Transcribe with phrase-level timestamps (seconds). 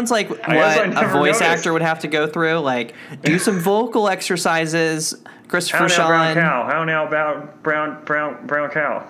[0.00, 1.42] sounds like what a voice noticed.
[1.42, 2.58] actor would have to go through.
[2.58, 5.14] Like, do some vocal exercises.
[5.48, 6.70] Christopher How now, brown cow?
[6.70, 9.06] How now, about brown, brown, brown cow?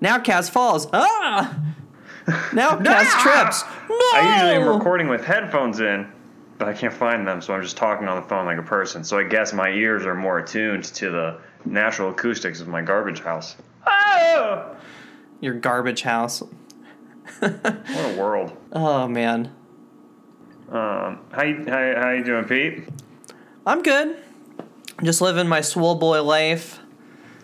[0.00, 0.86] Now Kaz falls.
[0.92, 1.58] Ah!
[2.52, 3.64] Now Kaz trips.
[3.88, 3.96] No!
[3.96, 6.06] I usually am recording with headphones in,
[6.58, 9.02] but I can't find them, so I'm just talking on the phone like a person.
[9.02, 13.20] So I guess my ears are more attuned to the natural acoustics of my garbage
[13.20, 13.56] house.
[13.86, 14.76] Oh!
[15.40, 16.42] Your garbage house.
[17.40, 18.56] What a world.
[18.72, 19.52] Oh man,
[20.70, 22.84] Um, how you, how, how you doing, Pete?
[23.66, 24.16] I'm good.
[25.02, 26.80] Just living my swole boy life.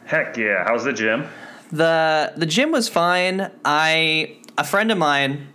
[0.05, 0.64] Heck yeah.
[0.64, 1.27] How's the gym?
[1.70, 3.50] the The gym was fine.
[3.64, 5.48] I a friend of mine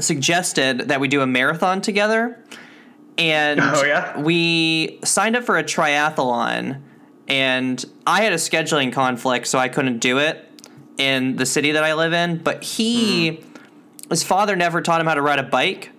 [0.00, 2.42] suggested that we do a marathon together,
[3.18, 4.18] and Oh, yeah?
[4.18, 6.82] we signed up for a triathlon.
[7.28, 10.44] And I had a scheduling conflict, so I couldn't do it
[10.96, 12.38] in the city that I live in.
[12.38, 13.42] But he,
[14.08, 15.90] his father never taught him how to ride a bike,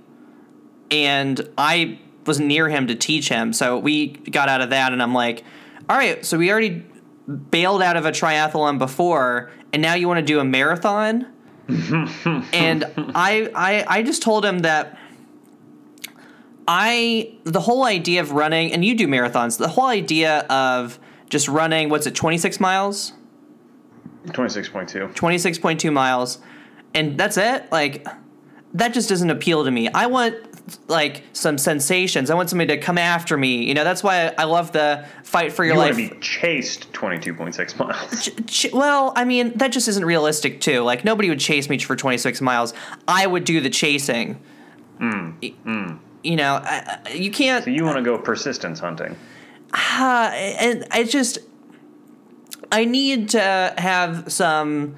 [0.92, 3.54] and I was near him to teach him.
[3.54, 5.44] So we got out of that, and I'm like,
[5.90, 6.86] all right, so we already
[7.52, 11.28] bailed out of a triathlon before, and now you want to do a marathon?
[11.68, 14.98] and I, I, I just told him that
[16.68, 21.00] I, the whole idea of running, and you do marathons, the whole idea of
[21.30, 23.14] just running, what's it, 26 miles?
[24.28, 25.14] 26.2.
[25.14, 26.40] 26.2 miles
[26.94, 28.06] and that's it like
[28.74, 30.36] that just doesn't appeal to me i want
[30.88, 32.30] like some sensations.
[32.30, 33.64] I want somebody to come after me.
[33.66, 35.96] You know that's why i love the fight for your You life.
[35.98, 38.24] want to be chased 22.6 miles.
[38.26, 40.82] Ch- ch- well i mean that just isn't realistic too.
[40.82, 42.74] Like nobody would chase me for 26 miles.
[43.08, 44.40] I would do the chasing.
[45.00, 45.54] Y-
[46.24, 49.16] you know I, I- you can't So you want to go persistence hunting.
[49.74, 51.40] uh, and I just
[52.72, 54.96] I need to have some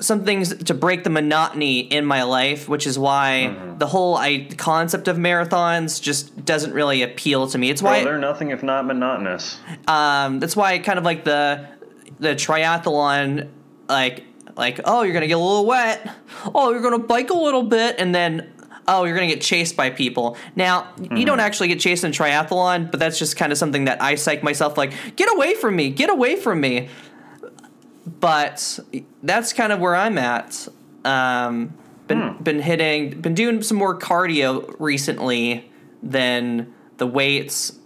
[0.00, 4.48] some things to break the monotony in my life, which is why the whole I,
[4.56, 7.70] concept of marathons just doesn't really appeal to me.
[7.70, 9.58] It's Well, why they're nothing if not monotonous.
[9.86, 11.66] um, that's why I kind of like the
[12.18, 13.48] the triathlon
[13.88, 14.24] like
[14.56, 16.10] like oh you're gonna get a little wet.
[16.54, 17.96] Oh you're gonna bike a little bit.
[17.98, 18.52] And then
[18.86, 20.36] oh you're gonna get chased by people.
[20.56, 24.02] Now you don't actually get chased in triathlon but that's just kind of something that
[24.02, 25.90] I psych myself like get away from me.
[25.90, 26.88] Get away from me
[28.06, 28.78] but
[29.22, 30.68] that's kind of where I'm at
[31.04, 31.74] um,
[32.06, 35.70] been been hitting been doing some more cardio recently
[36.02, 37.78] than the weights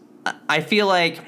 [0.49, 1.21] I- feel like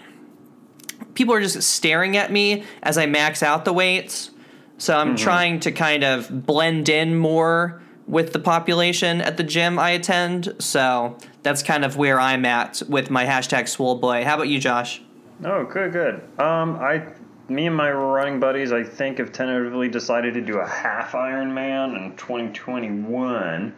[1.14, 4.30] people are just staring at me as I max out the weights.
[4.78, 9.78] So I'm trying to kind of blend in more with the population at the gym
[9.78, 10.54] I attend.
[10.58, 14.24] So that's kind of where I'm at with my hashtag swole boy.
[14.24, 15.02] How about you, Josh?
[15.44, 16.14] Oh, good, good.
[16.38, 17.02] Um, I,
[17.50, 21.96] me and my running buddies, I think, have tentatively decided to do a half Ironman
[21.96, 23.74] in 2021.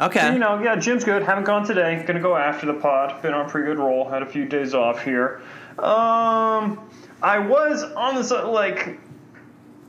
[0.00, 0.32] Okay.
[0.32, 1.22] You know, yeah, gym's good.
[1.22, 2.02] Haven't gone today.
[2.06, 3.20] Gonna go after the pod.
[3.20, 4.08] Been on a pretty good roll.
[4.08, 5.42] Had a few days off here.
[5.78, 6.88] Um,
[7.22, 8.98] I was on the like,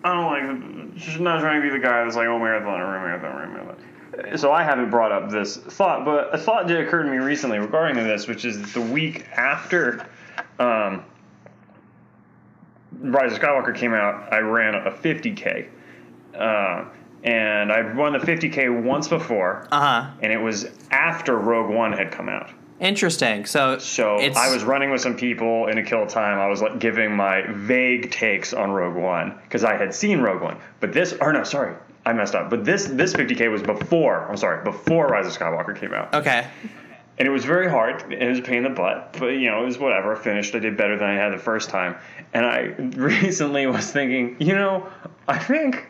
[0.03, 2.99] I don't like, just not trying to be the guy that's like, oh marathon, or
[2.99, 4.37] marathon, or marathon.
[4.37, 7.57] So I haven't brought up this thought, but a thought did occur to me recently
[7.57, 10.05] regarding this, which is the week after
[10.59, 11.03] um,
[13.03, 15.67] Rise of Skywalker came out, I ran a 50k,
[16.37, 16.85] uh,
[17.23, 20.11] and I run the 50k once before, Uh huh.
[20.21, 22.49] and it was after Rogue One had come out.
[22.79, 23.45] Interesting.
[23.45, 26.37] So So I was running with some people in a kill time.
[26.39, 30.41] I was like giving my vague takes on Rogue One because I had seen Rogue
[30.41, 31.75] One, but this or no, sorry,
[32.05, 32.49] I messed up.
[32.49, 34.27] But this this 50k was before.
[34.29, 36.47] I'm sorry, before Rise of Skywalker came out, okay.
[37.17, 38.11] And it was very hard.
[38.11, 40.15] It was a pain in the butt, but you know it was whatever.
[40.15, 40.55] I finished.
[40.55, 41.95] I did better than I had the first time,
[42.33, 42.59] and I
[42.97, 44.87] recently was thinking, you know,
[45.27, 45.87] I think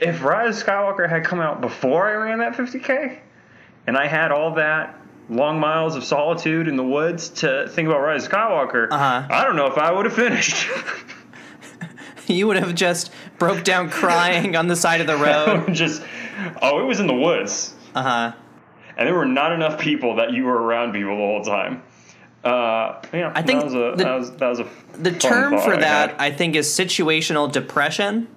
[0.00, 3.18] if Rise of Skywalker had come out before I ran that 50k,
[3.86, 4.98] and I had all that
[5.30, 9.26] long miles of solitude in the woods to think about Rise of Skywalker, Uh-huh.
[9.30, 10.66] I don't know if I would have finished.
[12.26, 15.74] You would have just broke down crying on the side of the road.
[15.74, 16.02] Just,
[16.62, 18.32] oh, it was in the woods, Uh huh.
[18.96, 21.82] And there were not enough people that you were around people the whole time.
[22.44, 24.66] Uh, yeah, I think that was a the- that was that was a
[24.98, 26.20] The term for I that, had.
[26.20, 28.28] I think, is situational depression.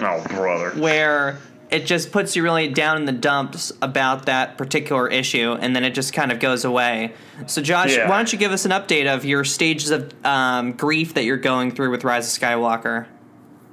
[0.00, 1.38] oh brother, where
[1.70, 5.82] it just puts you really down in the dumps about that particular issue and then
[5.82, 7.12] it just kind of goes away.
[7.46, 8.08] So, Josh, Yeah.
[8.08, 11.36] why don't you give us an update of your stages of um, grief that you're
[11.36, 13.06] going through with Rise of Skywalker?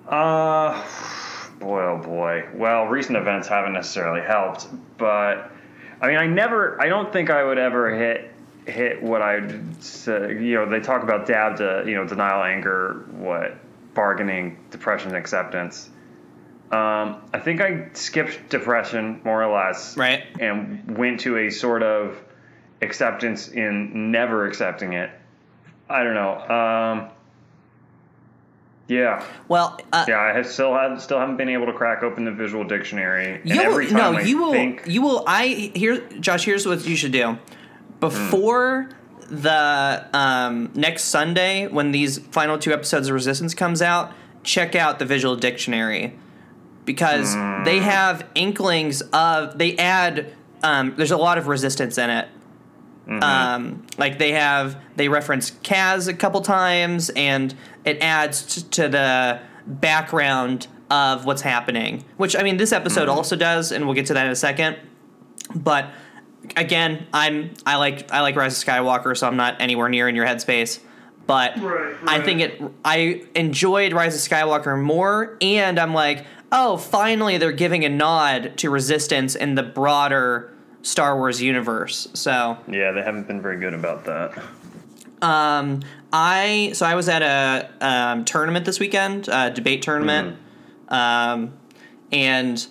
[0.08, 0.82] Uh,
[1.60, 2.46] boy, oh boy.
[2.56, 4.68] Well, recent events haven't necessarily helped,
[4.98, 5.52] but
[6.02, 8.32] I mean, I never, I don't think I would ever hit
[8.66, 10.34] hit what I'd say.
[10.44, 13.56] You know, they talk about DABDA you know denial, anger, what
[13.94, 15.90] bargaining, depression, acceptance.
[16.72, 20.24] Um, I think I skipped depression more or less, Right.
[20.40, 22.18] and went to a sort of
[22.82, 25.10] acceptance in never accepting it.
[25.90, 26.38] I don't know.
[26.40, 27.10] Um,
[28.92, 32.26] yeah, Well, uh, yeah, I have still have still haven't been able to crack open
[32.26, 33.36] the visual dictionary.
[33.36, 35.24] And you every will, no, I you will, think, you will.
[35.26, 36.44] I here, Josh.
[36.44, 37.38] Here's what you should do
[38.02, 38.90] before
[39.30, 44.12] the um, next Sunday when these final two episodes of Resistance comes out.
[44.44, 46.14] Check out the visual dictionary
[46.84, 47.34] because
[47.64, 50.34] they have inklings of they add.
[50.64, 52.28] Um, there's a lot of resistance in it.
[53.20, 57.54] Um, like they have they reference Kaz a couple times, and
[57.86, 62.04] it adds t- to the background of what's happening.
[62.18, 64.78] Which I mean, this episode also does, and we'll get to that in a second.
[65.56, 65.90] But
[66.56, 70.16] again, I'm I like I like Rise of Skywalker, so I'm not anywhere near in
[70.16, 70.80] your headspace.
[71.28, 72.62] But Right, I think it.
[72.84, 78.58] I enjoyed Rise of Skywalker more, and I'm like, oh, finally they're giving a nod
[78.58, 80.51] to Resistance in the broader
[80.84, 82.08] Star Wars universe.
[82.14, 84.42] So yeah, they haven't been very good about that.
[85.22, 85.82] um,
[86.14, 90.38] I so I was at a um, tournament this weekend, a debate tournament,
[90.90, 91.54] um,
[92.12, 92.66] and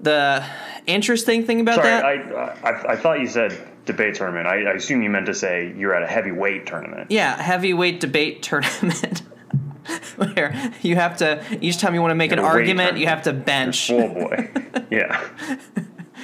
[0.00, 0.44] the
[0.86, 2.04] interesting thing about Sorry, that.
[2.04, 4.46] I, I I thought you said debate tournament.
[4.46, 7.10] I, I assume you meant to say you're at a heavyweight tournament.
[7.10, 9.22] yeah, heavyweight debate tournament.
[10.16, 12.98] Where you have to each time you want to make an At a weight argument,
[12.98, 13.90] you have to bench.
[13.90, 14.48] Oh boy,
[14.90, 15.28] yeah.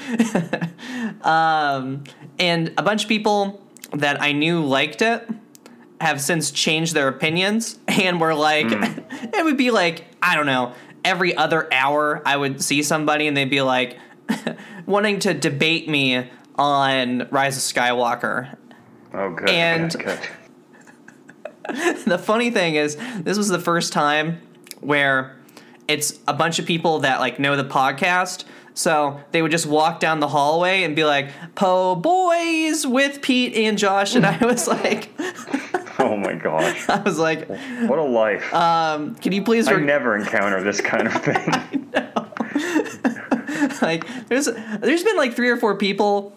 [1.22, 2.04] Um,
[2.38, 3.60] and a bunch of people
[3.92, 5.28] that I knew liked it
[6.00, 10.74] have since changed their opinions and were like, it would be like, I don't know,
[11.04, 13.98] every other hour I would see somebody and they'd be like,
[14.86, 18.56] wanting to debate me on Rise of Skywalker.
[19.12, 19.48] Oh good.
[19.50, 20.20] And- good.
[22.06, 24.40] the funny thing is, this was the first time
[24.80, 25.36] where
[25.88, 28.44] it's a bunch of people that like know the podcast.
[28.78, 33.56] So they would just walk down the hallway and be like, "Po boys with Pete
[33.56, 35.10] and Josh," and I was like,
[35.98, 37.48] Oh my gosh, I was like,
[37.88, 38.54] what a life.
[38.54, 41.92] um, "Can you please?" I never encounter this kind of thing.
[43.82, 46.32] like, there's there's been like three or four people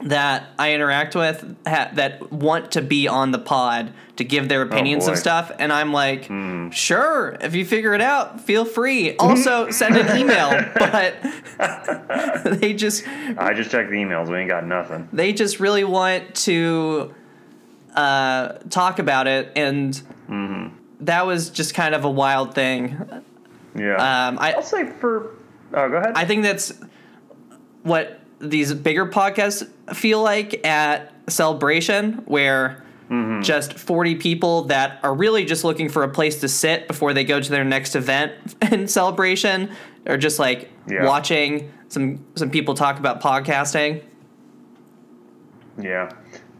[0.00, 4.62] that I interact with ha- that want to be on the pod to give their
[4.62, 5.12] opinions boy.
[5.12, 6.30] of stuff, and I'm like,
[6.72, 9.16] sure, if you figure it out, feel free.
[9.16, 11.16] Also, send an email, but
[12.60, 14.28] they just I just checked the emails.
[14.30, 15.08] We ain't got nothing.
[15.12, 17.14] they just really want to
[17.94, 20.00] uh, talk about it, and
[21.00, 22.96] that was just kind of a wild thing.
[23.76, 23.94] Yeah.
[24.28, 25.34] Um, I I'll say for.
[25.74, 26.12] Oh, go ahead.
[26.16, 26.72] I think that's
[27.82, 33.42] what these bigger podcasts feel like at Celebration, where mm-hmm.
[33.42, 37.24] just 40 people that are really just looking for a place to sit before they
[37.24, 38.32] go to their next event
[38.72, 39.70] in Celebration
[40.06, 41.04] are just like Yeah.
[41.04, 44.02] watching some some people talk about podcasting.
[45.80, 46.12] Yeah.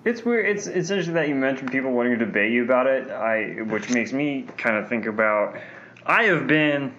[0.05, 0.47] It's weird.
[0.47, 3.11] It's it's interesting that you mentioned people wanting to debate you about it.
[3.11, 5.59] I, which makes me kind of think about.
[6.07, 6.95] I have been.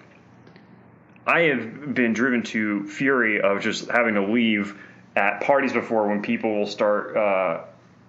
[1.26, 4.76] I have been driven to fury of just having to leave
[5.20, 7.16] at parties before when people will start.
[7.16, 7.60] Uh,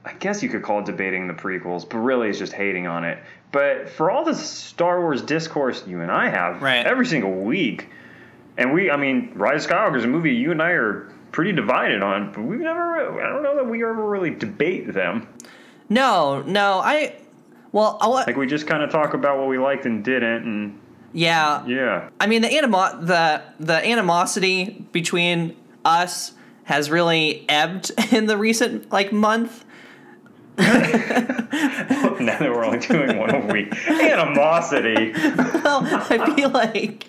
[0.03, 3.03] I guess you could call it debating the prequels, but really it's just hating on
[3.03, 3.19] it.
[3.51, 6.85] But for all the Star Wars discourse you and I have Right.
[6.87, 7.89] every single week,
[8.57, 11.51] and we, I mean, Rise of Skywalker is a movie you and I are pretty
[11.51, 15.27] divided on, but we've never, I don't know that we ever really debate them.
[15.89, 17.15] No, no, I
[17.73, 20.79] well, I'll Like we just kind of talk about what we liked and didn't, and
[21.13, 26.33] yeah, yeah, I mean the animo- the the animosity between us
[26.71, 29.65] has really ebbed in the recent like month.
[30.57, 35.13] now that we're only doing one a week, animosity.
[35.61, 37.07] Well, I feel like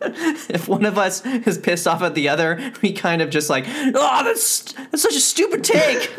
[0.00, 3.64] if one of us is pissed off at the other, we kind of just like,
[3.68, 6.10] oh, that's that's such a stupid take.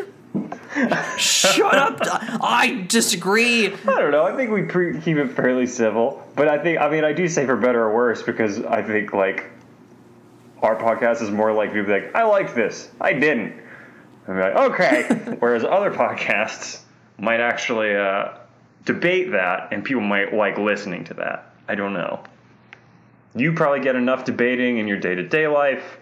[1.17, 1.99] Shut up!
[2.41, 3.67] I disagree.
[3.67, 4.23] I don't know.
[4.23, 7.27] I think we pre- keep it fairly civil, but I think, I mean, I do
[7.27, 9.49] say for better or worse because I think like
[10.61, 13.53] our podcast is more like people be like, I like this, I didn't.
[14.27, 15.03] And be like, okay.
[15.39, 16.81] Whereas other podcasts
[17.17, 18.33] might actually uh,
[18.85, 21.53] debate that, and people might like listening to that.
[21.67, 22.23] I don't know.
[23.35, 25.97] You probably get enough debating in your day to day life.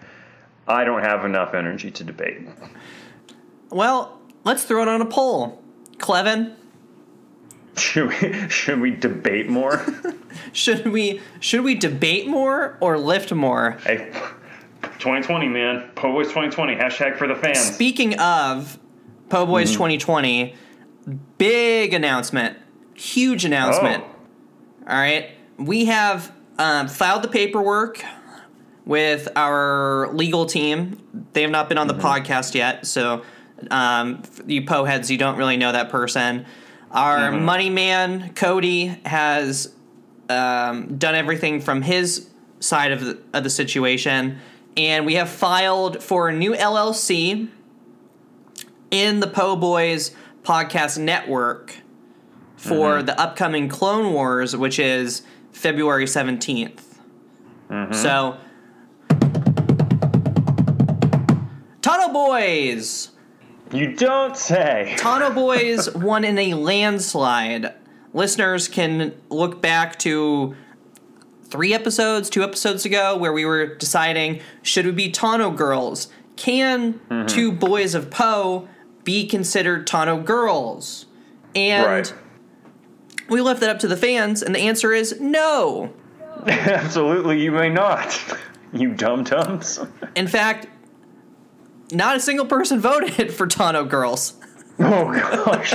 [0.68, 2.48] I don't have enough energy to debate.
[3.70, 5.62] Well, let's throw it on a poll.
[5.98, 6.56] Clevin,
[7.78, 9.86] Should we, should we debate more?
[10.52, 13.78] should we should we debate more or lift more?
[13.84, 14.12] Hey,
[15.00, 15.90] 2020, man.
[15.96, 16.76] Po Boys 2020.
[16.76, 17.60] Hashtag for the fans.
[17.60, 18.80] Speaking of
[19.30, 20.56] Po Boys 2020,
[21.38, 22.58] big announcement,
[22.94, 24.04] huge announcement.
[24.06, 24.90] Oh.
[24.90, 28.04] All right, we have um, filed the paperwork
[28.86, 31.02] with our legal team.
[31.34, 33.24] They have not been on the podcast yet, so
[33.70, 36.46] um, you po heads, you don't really know that person.
[36.92, 39.74] Our money man Cody has
[40.30, 44.40] um, done everything from his side of the, of the situation,
[44.78, 47.50] and we have filed for a new LLC
[48.92, 50.12] in the Po Boys
[50.44, 51.76] podcast network
[52.56, 53.06] for mm-hmm.
[53.08, 56.80] the upcoming Clone Wars, which is February 17th.
[57.70, 57.94] Mm-hmm.
[57.94, 58.38] So,
[61.82, 63.12] Tano Boys!
[63.74, 64.96] You don't say.
[64.98, 67.74] Tano Boys won in a landslide.
[68.14, 70.56] Listeners can look back to
[71.50, 76.10] three episodes, two episodes ago, where we were deciding should we be Tano girls?
[76.36, 77.26] Can mm-hmm.
[77.26, 78.68] two boys of Poe
[79.04, 81.06] be considered Tano girls?
[81.56, 82.14] And Right.
[83.30, 85.94] we left that up to the fans, and the answer is no.
[86.48, 88.20] Absolutely, you may not.
[88.74, 89.80] You dum dums.
[90.18, 90.68] In fact,
[91.94, 94.34] not a single person voted for Tano girls.
[94.78, 95.74] Oh gosh.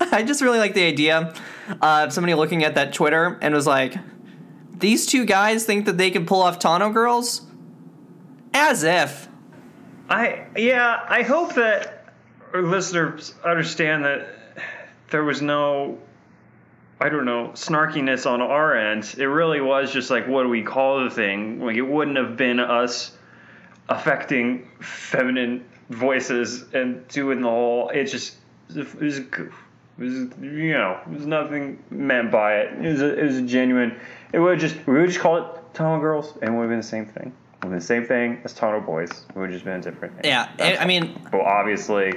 [0.00, 1.34] I just really like the idea
[1.80, 3.94] Uh, of somebody looking at that Twitter and was like,
[4.78, 7.42] these two guys think that they can pull off Tano girls?
[8.54, 9.28] As if.
[10.08, 12.14] I yeah, I hope that
[12.54, 14.28] our listeners understand that
[15.10, 15.98] there was no
[17.00, 19.14] I don't know, snarkiness on our end.
[19.18, 21.60] It really was just like what do we call the thing?
[21.60, 23.16] Like it wouldn't have been us
[23.88, 28.36] affecting feminine voices and doing the whole it just
[28.70, 29.20] it was.
[29.98, 32.84] It was you know, it was nothing meant by it.
[32.84, 33.98] It was a, it was a genuine
[34.32, 36.78] it would just we would just call it Tano girls and it would have been
[36.78, 37.32] the same thing.
[37.62, 39.10] It would have been the same thing as Tano boys.
[39.10, 40.24] It would have just been a different name.
[40.24, 42.14] Yeah, I, I mean, Well, obviously,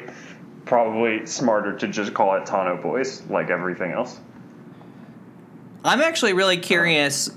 [0.66, 4.20] probably smarter to just call it Tano Boys, like everything else.
[5.84, 7.30] I'm actually really curious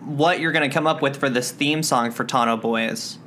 [0.00, 3.18] what you're going to come up with for this theme song for Tano Boys.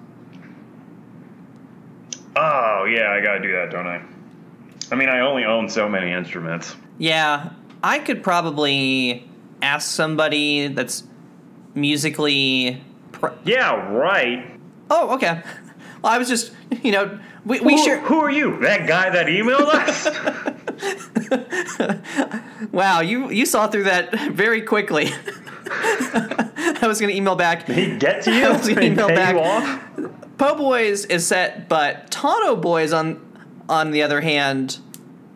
[2.37, 4.01] Oh, yeah, I gotta do that, don't I?
[4.91, 6.75] I mean, I only own so many instruments.
[6.97, 7.51] Yeah,
[7.83, 9.27] I could probably
[9.61, 11.03] ask somebody that's
[11.73, 12.81] musically.
[13.11, 14.59] Pr- Yeah, right.
[14.89, 15.41] oh, okay.
[16.01, 16.51] Well, I was just,
[16.83, 17.99] you know, we, we who, sure.
[18.01, 18.59] who are you?
[18.59, 20.07] That guy that emailed us?
[22.71, 25.07] Wow, you you saw through that very quickly.
[25.67, 27.65] I was gonna email back.
[27.65, 28.45] Did he get to you?
[28.45, 29.35] I was gonna email back.
[30.37, 33.19] Po Boys is set, but Tano Boys on
[33.69, 34.79] on the other hand,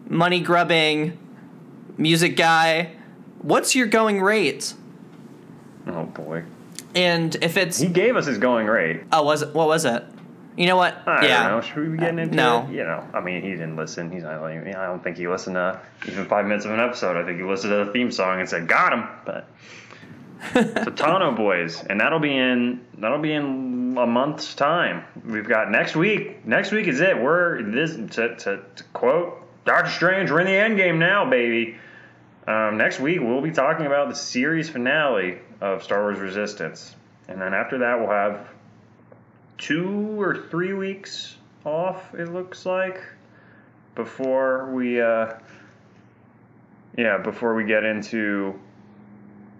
[0.07, 1.17] money grubbing,
[1.97, 2.91] music guy.
[3.41, 4.73] What's your going rate?
[5.87, 6.43] Oh, boy.
[6.95, 9.01] And if it's He gave us his going rate.
[9.11, 10.03] oh was it what was it?
[10.57, 11.07] You know what?
[11.07, 11.47] I yeah.
[11.47, 11.61] don't know.
[11.61, 12.67] Should we be getting uh, into no.
[12.69, 12.73] it?
[12.73, 14.11] You know, I mean, he didn't listen.
[14.11, 17.15] He's not like, I don't think he listened to even five minutes of an episode.
[17.15, 19.47] I think he listened to the theme song and said, "Got him." But
[20.53, 25.03] so Tano Boys, and that'll be in that'll be in a month's time.
[25.25, 26.45] We've got next week.
[26.45, 27.21] Next week is it.
[27.21, 30.31] We're this to, to, to quote Doctor Strange.
[30.31, 31.77] We're in the end game now, baby.
[32.47, 36.95] Um, next week we'll be talking about the series finale of Star Wars Resistance,
[37.27, 38.47] and then after that we'll have
[39.57, 42.15] two or three weeks off.
[42.15, 43.03] It looks like
[43.95, 45.33] before we, uh,
[46.97, 48.57] yeah, before we get into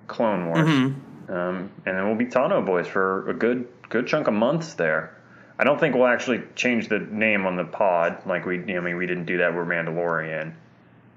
[0.10, 0.94] Clone Wars, Mhm.
[1.30, 5.12] um, and then we'll be Tano Boys for a good good chunk of months there.
[5.58, 8.58] I don't think we'll actually change the name on the pod like we.
[8.76, 10.52] I mean, we didn't do that with Mandalorian.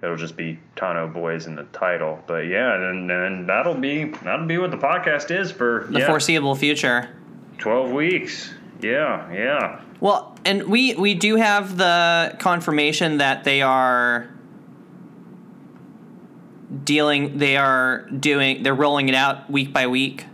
[0.03, 2.19] It'll just be Tano Boys in the title.
[2.27, 6.07] But yeah, and then that'll be that'll be what the podcast is for The yeah,
[6.07, 7.09] foreseeable future.
[7.59, 8.53] twelve weeks.
[8.81, 9.81] Yeah, yeah.
[10.01, 14.27] Well, and we we do have the confirmation that they are
[16.85, 20.27] dealing they are doing they're rolling it out week by week.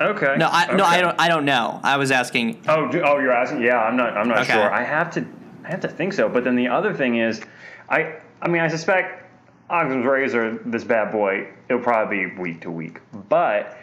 [0.00, 0.36] Okay.
[0.38, 1.80] No, I no I don't I don't know.
[1.82, 3.62] I was asking Oh, do, oh, you're asking?
[3.62, 4.16] Yeah, I'm not.
[4.16, 4.52] I'm not Okay.
[4.52, 4.70] sure.
[4.70, 5.26] I have to.
[5.64, 6.28] I have to think so.
[6.28, 7.40] But then the other thing is,
[7.88, 8.16] I.
[8.42, 9.24] I mean, I suspect
[9.70, 13.00] Occam's razor, this bad boy, it'll probably be week to week.
[13.28, 13.76] But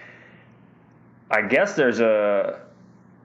[1.32, 2.60] I guess there's a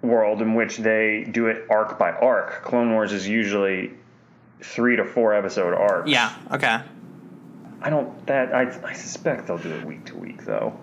[0.03, 2.63] world in which they do it arc by arc.
[2.65, 3.93] Clone Wars is usually
[4.63, 6.09] three to four episode arcs.
[6.11, 6.81] Yeah, okay.
[7.81, 8.27] I don't.
[8.27, 8.63] That I.
[8.87, 10.79] I suspect they'll do it week to week though.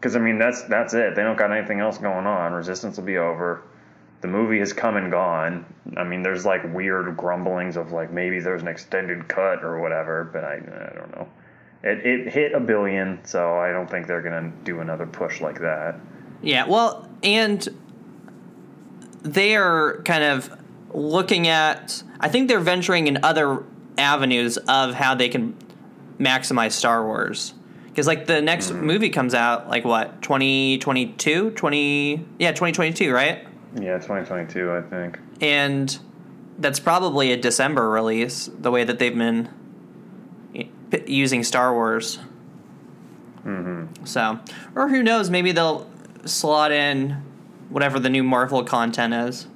[0.00, 1.14] Because I mean, that's that's it.
[1.14, 2.52] They don't got anything else going on.
[2.52, 3.62] Resistance will be over.
[4.22, 5.64] The movie has come and gone.
[5.96, 10.24] I mean, there's like weird grumblings of like maybe there's an extended cut or whatever,
[10.24, 11.28] but I I don't know.
[11.82, 15.60] It it hit a billion, so I don't think they're gonna do another push like
[15.60, 16.00] that.
[16.42, 17.66] Yeah, well, and
[19.22, 20.56] they are kind of
[20.92, 22.02] looking at.
[22.18, 23.64] I think they're venturing in other
[23.98, 25.54] avenues of how they can
[26.18, 27.54] maximize Star Wars.
[27.86, 33.94] Because like the next movie comes out like what 2022 20 yeah 2022 right Yeah,
[33.98, 35.18] 2022, I think.
[35.40, 35.98] and
[36.58, 39.48] that's probably a December release the way that they've been
[41.06, 42.18] using Star Wars
[43.44, 44.04] Mm-hmm.
[44.04, 44.40] so
[44.74, 45.88] or who knows maybe they'll
[46.24, 47.22] slot in
[47.68, 49.46] whatever the new Marvel content is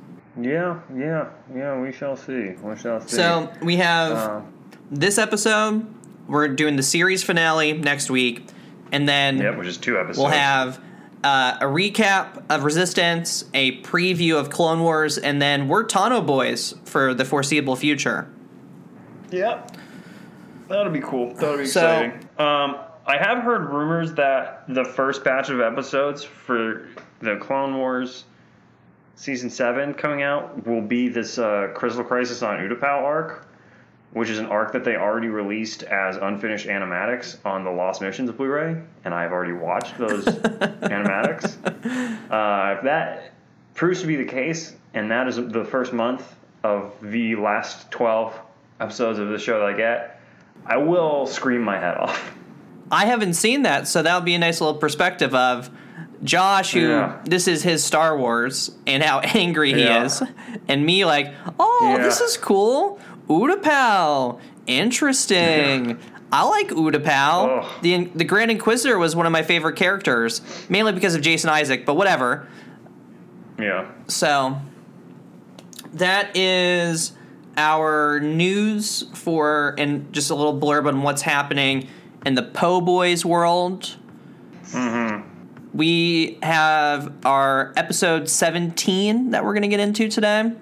[0.40, 1.80] Yeah, yeah, yeah.
[1.80, 2.50] We shall see.
[2.62, 3.16] We shall see.
[3.16, 4.40] so we have Uh,
[4.90, 5.87] this episode
[6.28, 8.46] we're doing the series finale next week
[8.92, 10.18] and then yep, which is two episodes.
[10.18, 10.80] we'll have
[11.25, 16.75] uh, a recap of resistance a preview of clone wars and then we're tano boys
[16.84, 18.28] for the foreseeable future
[19.30, 19.76] Yep.
[20.68, 21.34] That'll be cool.
[21.34, 22.28] That'll be So- exciting.
[22.38, 26.87] Um, I have heard rumors that the first batch of episodes for
[27.20, 28.25] the Clone Wars
[29.20, 33.46] season seven coming out will be this uh, Crystal Crisis on Utapau arc,
[34.14, 38.30] which is an arc that they already released as unfinished animatics on the Lost Missions
[38.30, 41.54] Blu-ray, and I've already watched those animatics.
[42.30, 43.32] Uh, if that
[43.74, 46.34] proves to be the case, and that is the first month
[46.64, 48.34] of the last 12
[48.80, 50.18] episodes of the show that I get,
[50.64, 52.34] I will scream my head off.
[52.90, 55.68] I haven't seen that, so that'll be a nice little perspective of
[56.22, 57.16] Josh, who Yeah.
[57.24, 60.04] this is his Star Wars and how angry he Yeah.
[60.04, 60.22] is,
[60.68, 62.02] and me like, oh, Yeah.
[62.02, 62.98] this is cool.
[63.28, 65.98] Utapau, interesting.
[66.32, 67.62] I like Utapau.
[67.62, 67.66] Ugh.
[67.82, 71.84] The the Grand Inquisitor was one of my favorite characters, mainly because of Jason Isaac,
[71.86, 72.47] but whatever.
[73.58, 73.86] Yeah.
[74.08, 74.56] So
[75.95, 77.12] that is
[77.56, 81.88] our news for and just a little blurb on what's happening
[82.25, 83.97] in the Po Boys world.
[84.73, 85.28] Mm-hmm.
[85.73, 90.52] We have our episode 17 that we're going to get into today,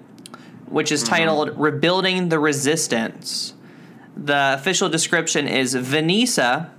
[0.67, 1.15] which is mm-hmm.
[1.15, 3.53] titled Rebuilding the Resistance.
[4.15, 6.69] The official description is Venisa,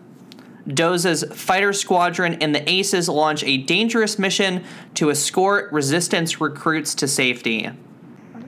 [0.69, 4.64] Doza's fighter squadron and the Aces launch a dangerous mission
[4.95, 7.71] to escort resistance recruits to safety.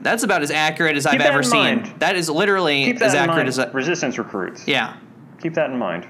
[0.01, 1.81] That's about as accurate as I've ever seen.
[1.81, 1.99] mind.
[1.99, 3.49] That is literally Keep that as accurate mind.
[3.49, 4.67] as I, Resistance recruits.
[4.67, 4.97] yeah.
[5.41, 6.07] Keep that in mind.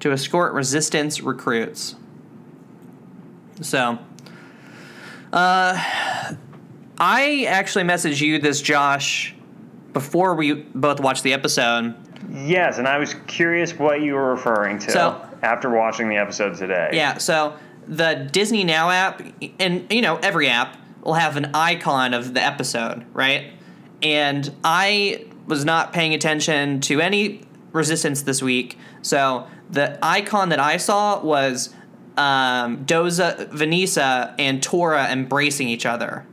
[0.00, 1.96] To escort resistance recruits.
[3.60, 3.98] So,
[5.32, 5.78] uh,
[7.00, 9.34] I actually messaged you this, Josh,
[9.92, 11.94] before we both watched the episode.
[12.30, 16.56] Yes, and I was curious what you were referring to So- after watching the episode
[16.56, 16.90] today.
[16.92, 17.54] Yeah, so
[17.86, 19.22] the Disney Now app,
[19.60, 23.52] and you know, every app will have an icon of the episode, right?
[24.02, 27.42] And I was not paying attention to any
[27.72, 31.70] resistance this week, so the icon that I saw was
[32.18, 36.26] um, Doza, Venisa, and Torra embracing each other.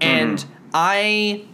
[0.00, 1.44] And I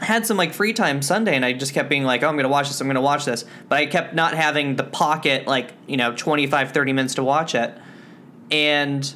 [0.00, 2.44] had some like free time Sunday and I just kept being like, oh, I'm going
[2.44, 3.44] to watch this, I'm going to watch this.
[3.68, 7.54] But I kept not having the pocket, like, you know, 25, 30 minutes to watch
[7.54, 7.72] it.
[8.50, 9.14] And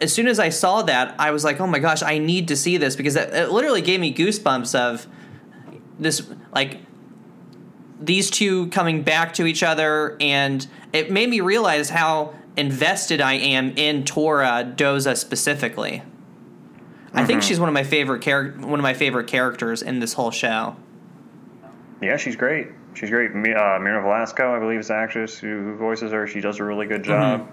[0.00, 2.56] as soon as I saw that, I was like, oh my gosh, I need to
[2.56, 5.06] see this because it, it literally gave me goosebumps of
[5.98, 6.80] this, like,
[8.00, 10.16] these two coming back to each other.
[10.20, 16.02] And it made me realize how invested I am in Torra Doza specifically.
[17.16, 20.14] I think she's one of my favorite char- one of my favorite characters in this
[20.14, 20.76] whole show.
[22.02, 22.68] Yeah, she's great.
[22.94, 23.30] She's great.
[23.30, 26.26] Uh, Myrna Velasco, I believe, is the actress who, who voices her.
[26.26, 27.48] She does a really good job.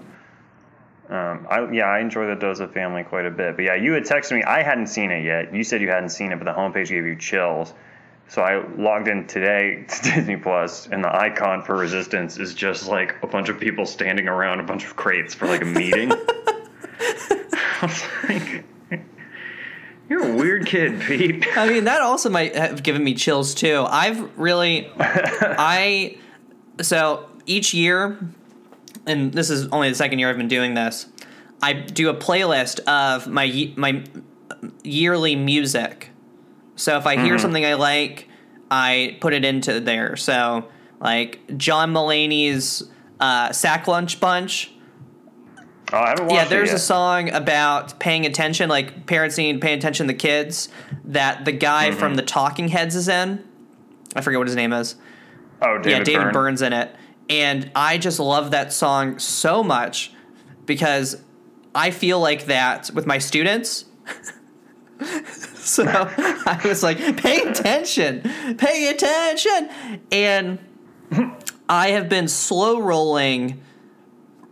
[1.08, 3.56] Um, I, yeah, I enjoy the Doza family quite a bit.
[3.56, 4.42] But yeah, you had texted me.
[4.44, 5.54] I hadn't seen it yet.
[5.54, 7.74] You said you hadn't seen it, but the homepage gave you chills.
[8.32, 12.88] So I logged in today to Disney Plus, and the icon for Resistance is just
[12.88, 16.10] like a bunch of people standing around a bunch of crates for like a meeting.
[16.98, 18.64] I was like,
[20.08, 23.84] "You're a weird kid, Pete." I mean, that also might have given me chills too.
[23.86, 26.16] I've really, I,
[26.80, 28.18] so each year,
[29.06, 31.04] and this is only the second year I've been doing this.
[31.60, 34.02] I do a playlist of my my
[34.82, 36.11] yearly music.
[36.76, 38.28] So if I hear something I like,
[38.70, 40.16] I put it into there.
[40.16, 40.68] So
[41.00, 42.82] like John Mulaney's
[43.20, 44.72] uh, Sack Lunch Bunch.
[45.92, 49.66] Oh, I haven't watched Yeah, there's a song about paying attention, like parents needing to
[49.66, 50.70] pay attention to the kids,
[51.04, 51.98] that the guy Mm-hmm.
[51.98, 53.44] from the Talking Heads is in.
[54.16, 54.96] I forget what his name is.
[55.60, 56.32] Oh, David yeah, David Byrne.
[56.32, 56.94] Burns in it.
[57.28, 60.12] And I just love that song so much
[60.66, 61.22] because
[61.74, 63.84] I feel like that with my students
[65.64, 68.22] so I was like, pay attention,
[68.58, 69.70] pay attention.
[70.10, 70.58] And
[71.68, 73.60] I have been slow rolling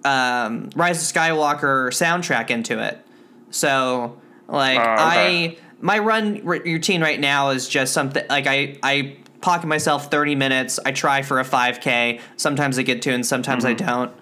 [0.04, 3.04] um, Rise of Skywalker soundtrack into it.
[3.50, 4.18] So,
[4.48, 4.94] like, Oh, okay.
[4.98, 10.10] I my run r- routine right now is just something like I I pocket myself
[10.10, 10.78] 30 minutes.
[10.84, 12.20] I try for a 5K.
[12.36, 14.12] Sometimes I get to, and sometimes I don't.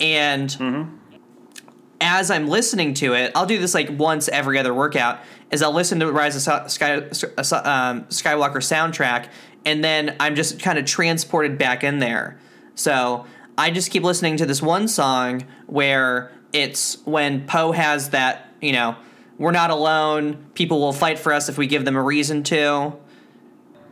[0.00, 0.98] And
[2.04, 5.20] as I'm listening to it, I'll do this like once every other workout.
[5.50, 9.28] Is I'll listen to Rise of Sky, um, Skywalker soundtrack,
[9.64, 12.38] and then I'm just kind of transported back in there.
[12.74, 13.24] So
[13.56, 18.72] I just keep listening to this one song where it's when Poe has that, you
[18.72, 18.96] know,
[19.38, 20.50] we're not alone.
[20.54, 22.92] People will fight for us if we give them a reason to.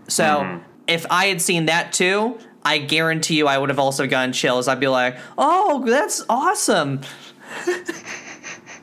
[0.09, 4.33] So if I had seen that too, I guarantee you I would have also gotten
[4.33, 4.69] chills.
[4.69, 7.01] I'd be like, "Oh, that's awesome."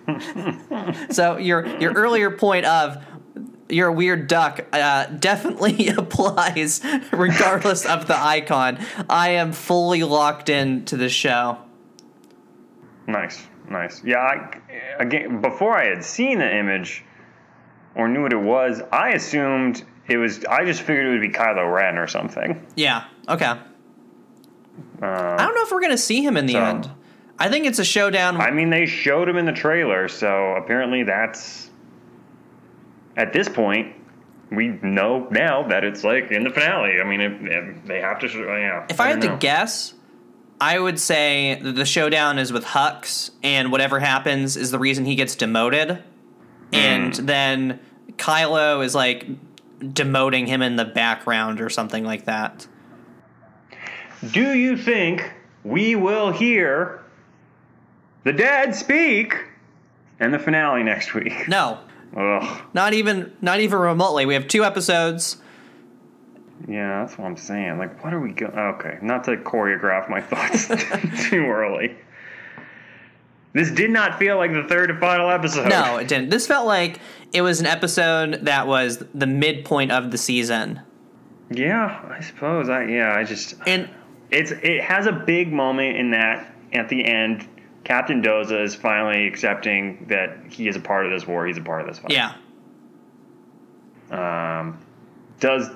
[1.12, 3.04] so your your earlier point of
[3.70, 8.80] you're a weird duck uh, definitely applies regardless of the icon.
[9.10, 11.60] I am fully locked into the show.
[13.06, 14.04] Nice, nice.
[14.04, 14.60] Yeah, I,
[15.00, 17.04] again, before I had seen the image
[17.96, 20.44] or knew what it was, I assumed it was.
[20.46, 22.66] I just figured it would be Kylo Ren or something.
[22.76, 23.06] Yeah.
[23.28, 23.46] Okay.
[23.46, 26.90] Uh, I don't know if we're gonna see him in the So- end.
[27.40, 28.38] I think it's a showdown.
[28.38, 31.70] I mean, they showed him in the trailer, so apparently that's.
[33.16, 33.96] At this point,
[34.52, 37.00] we know now that it's like in the finale.
[37.02, 38.28] I mean, it, it- they have to.
[38.28, 38.86] Show, yeah.
[38.90, 39.94] If I had don't to guess,
[40.60, 45.06] I would say that the showdown is with Hux, and whatever happens is the reason
[45.06, 46.04] he gets demoted.
[46.74, 47.26] And mm.
[47.26, 47.80] then
[48.18, 49.26] Kylo is like
[49.82, 52.68] demoting him in the background or something like that.
[54.32, 55.32] Do you think
[55.64, 57.02] we will hear
[58.30, 59.36] the dead speak
[60.20, 61.48] and the finale next week?
[61.48, 61.80] No,
[62.16, 62.62] Ugh.
[62.76, 64.28] not even not even remotely.
[64.28, 65.38] We have two episodes.
[66.68, 67.80] Yeah, that's what I'm saying.
[67.80, 68.56] Like, what are we going?
[68.56, 70.68] Okay, not to choreograph my thoughts
[71.30, 71.96] too early.
[73.54, 75.68] This did not feel like the third and final episode.
[75.70, 76.30] No, it didn't.
[76.30, 77.00] This felt like
[77.34, 80.82] it was an episode that was the midpoint of the season.
[81.50, 82.70] Yeah, I suppose.
[82.70, 83.90] I yeah, I just And
[84.30, 87.48] it's it has a big moment in that at the end,
[87.90, 91.48] Captain Doza is finally accepting that he is a part of this war.
[91.48, 92.12] He's a part of this fight.
[92.12, 92.36] yeah,
[94.12, 94.78] um,
[95.40, 95.72] does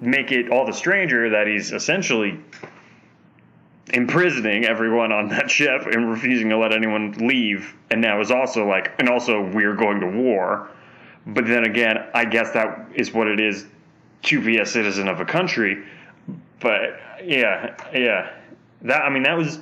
[0.00, 2.40] make it all the stranger that he's essentially
[3.92, 7.74] imprisoning everyone on that ship and refusing to let anyone leave.
[7.90, 10.70] And now is also like, and also we're going to war.
[11.26, 13.66] But then again, I guess that is what it is
[14.22, 15.84] to be a citizen of a country.
[16.60, 18.32] But yeah, yeah,
[18.80, 19.60] that I mean that was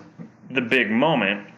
[0.53, 1.49] the big moment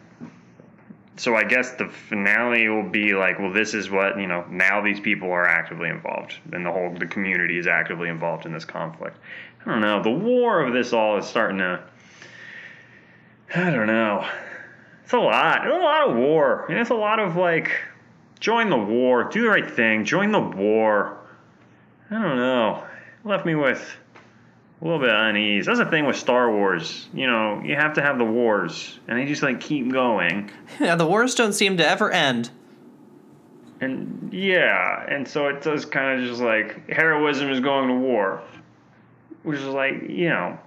[1.17, 4.45] so I guess the finale will be like, well, this is what you know.
[4.49, 8.53] Now these people are actively involved, and the whole the community is actively involved in
[8.53, 9.17] this conflict.
[9.65, 10.01] I don't know.
[10.01, 11.83] The war of this all is starting to.
[13.55, 14.27] I don't know.
[15.03, 15.65] It's a lot.
[15.65, 17.71] It's a lot of war, and it's a lot of like,
[18.39, 21.17] join the war, do the right thing, join the war.
[22.11, 22.83] I don't know.
[23.23, 23.89] It left me with
[24.79, 25.65] a little bit of unease.
[25.65, 27.07] That's the thing with Star Wars.
[27.13, 30.51] You know, you have to have the wars, and they just like keep going.
[30.79, 30.95] yeah.
[30.95, 32.51] The wars don't seem to ever end.
[33.79, 38.41] And yeah, and so it does kind of just like heroism is going to war,
[39.43, 40.57] which is like you know,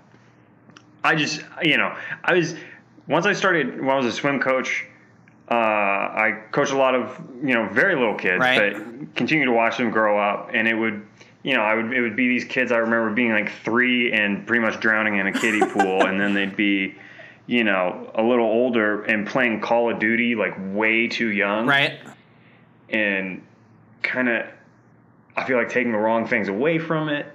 [1.02, 2.54] I just you know I was
[3.08, 4.86] once I started when I was a swim coach,
[5.50, 8.74] uh, I coach a lot of you know very little kids, Right.
[8.74, 11.04] but continue to watch them grow up, and it would
[11.42, 14.46] you know I would it would be these kids I remember being like three and
[14.46, 16.94] pretty much drowning in a kiddie pool, and then they'd be
[17.46, 21.98] you know a little older and playing Call of Duty like way too young, Right.
[22.88, 23.42] and
[24.02, 24.46] kind of
[25.36, 27.26] I feel like taking the wrong things away from it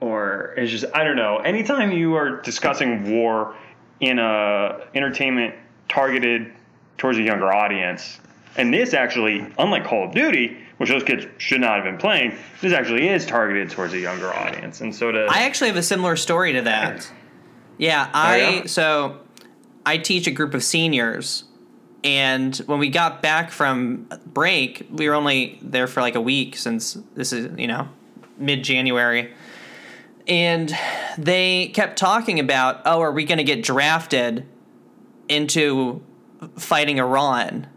[0.00, 1.38] or it's just I don't know.
[1.38, 3.54] Anytime you are discussing war
[4.00, 5.54] in a entertainment
[5.88, 6.52] targeted
[6.98, 8.18] towards a younger audience,
[8.56, 12.36] and this actually, unlike Call of Duty, which those kids should not have been playing,
[12.60, 14.80] this actually is targeted towards a younger audience.
[14.80, 17.08] And so to I actually have a similar story to that.
[17.78, 18.66] Yeah, oh, I yeah?
[18.66, 19.20] so
[19.86, 21.44] I teach a group of seniors
[22.02, 26.56] and when we got back from break, we were only there for like a week
[26.56, 27.88] since this is, you know,
[28.38, 29.32] mid-January.
[30.26, 30.76] And
[31.16, 34.46] they kept talking about, "Oh, are we going to get drafted
[35.28, 36.02] into
[36.56, 37.68] fighting Iran?"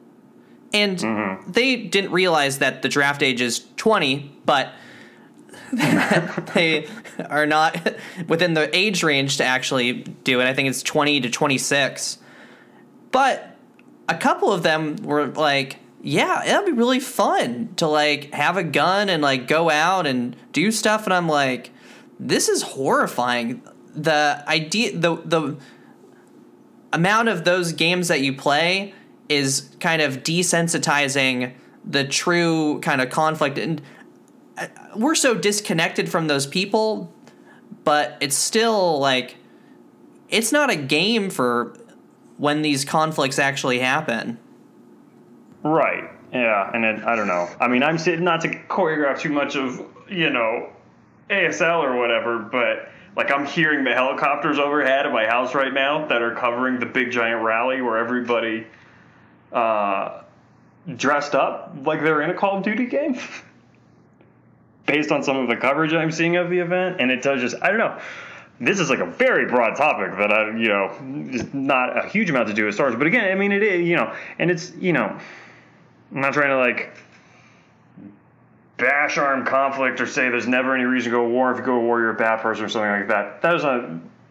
[0.74, 1.52] And mm-hmm.
[1.52, 4.74] they didn't realize that the draft age is 20, but
[5.74, 6.88] they
[7.30, 7.94] are not
[8.28, 10.46] within the age range to actually do it.
[10.46, 12.18] I think it's 20 to 26.
[13.12, 13.56] But
[14.10, 18.64] a couple of them were like, yeah, it'll be really fun to like have a
[18.64, 21.06] gun and like go out and do stuff.
[21.06, 21.72] And I'm like,
[22.20, 23.62] this is horrifying.
[23.96, 25.58] The idea, the the
[26.94, 28.94] amount of those games that you play
[29.30, 33.82] is kind of desensitizing the true kind of conflict and
[34.58, 37.12] uh, we're so disconnected from those people
[37.84, 39.36] but it's still like
[40.30, 41.76] it's not a game for
[42.38, 44.38] when these conflicts actually happen
[45.66, 46.04] Right.
[46.32, 47.50] Yeah, and it, I don't know.
[47.60, 50.70] I mean, I'm sitting not to choreograph too much of you know
[51.30, 56.06] ASL or whatever, but like I'm hearing the helicopters overhead of my house right now
[56.06, 58.68] that are covering the big giant rally where everybody
[59.56, 60.22] uh,
[60.96, 63.20] dressed up like they're in a Call of Duty game.
[64.86, 67.56] Based on some of the coverage I'm seeing of the event, and it does just
[67.64, 68.00] I don't know.
[68.60, 72.30] This is like a very broad topic that I you know just not a huge
[72.30, 74.72] amount to do with stars, but again, I mean it is you know, and it's
[74.76, 75.20] you know.
[76.14, 76.96] I'm not trying to like
[78.78, 81.52] bash armed conflict or say there's never any reason to go to war.
[81.52, 83.42] If you go to war, you're a bad person or something like that.
[83.42, 83.90] That is not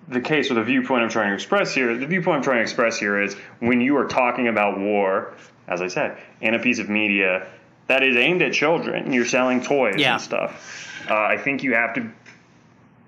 [0.08, 1.96] the case or the viewpoint I'm trying to express here.
[1.96, 5.34] The viewpoint I'm trying to express here is when you are talking about war,
[5.68, 7.46] as I said, in a piece of media
[7.86, 10.14] that is aimed at children, you're selling toys Yeah.
[10.14, 10.90] and stuff.
[11.10, 12.10] Uh, I think you have to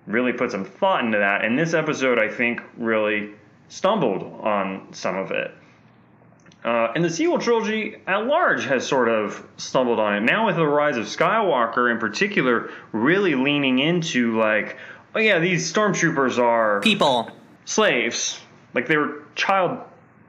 [0.06, 1.44] really put some thought into that.
[1.44, 3.30] And this episode, I think, really
[3.68, 5.50] stumbled on some of it.
[6.64, 10.20] Uh, and the sequel trilogy at large has sort of stumbled on it.
[10.20, 14.76] Now, with the rise of Skywalker in particular, really leaning into, like,
[15.16, 17.31] oh, yeah, these stormtroopers are people
[17.64, 18.40] slaves.
[18.74, 19.79] Like, they were child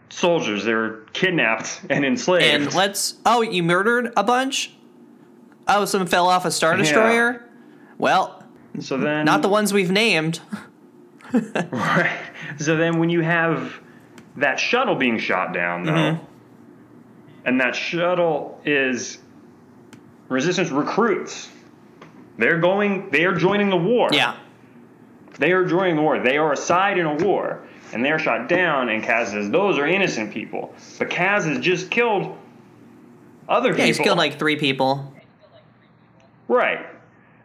[0.10, 0.64] soldiers.
[0.64, 2.46] They were kidnapped and enslaved.
[2.46, 4.72] and let's oh you murdered a bunch
[5.68, 7.44] oh some fell off a star destroyer
[7.98, 8.42] well
[8.80, 9.26] so then.
[9.26, 10.40] not the ones we've named
[11.34, 12.18] Right.
[12.60, 13.74] So then when you have
[14.38, 16.26] that shuttle being shot down, though, Mm-hmm.
[17.46, 19.18] and that shuttle is
[20.30, 21.50] resistance recruits,
[22.38, 24.08] they're going, they are joining the war.
[24.14, 24.36] yeah
[25.40, 26.20] They are joining the war.
[26.20, 28.90] They are a side in a war, and they are shot down.
[28.90, 32.38] And Kaz says those are innocent people, but Kaz has just killed
[33.48, 33.80] other people.
[33.82, 35.14] yeah he's killed like three people
[36.48, 36.86] Right.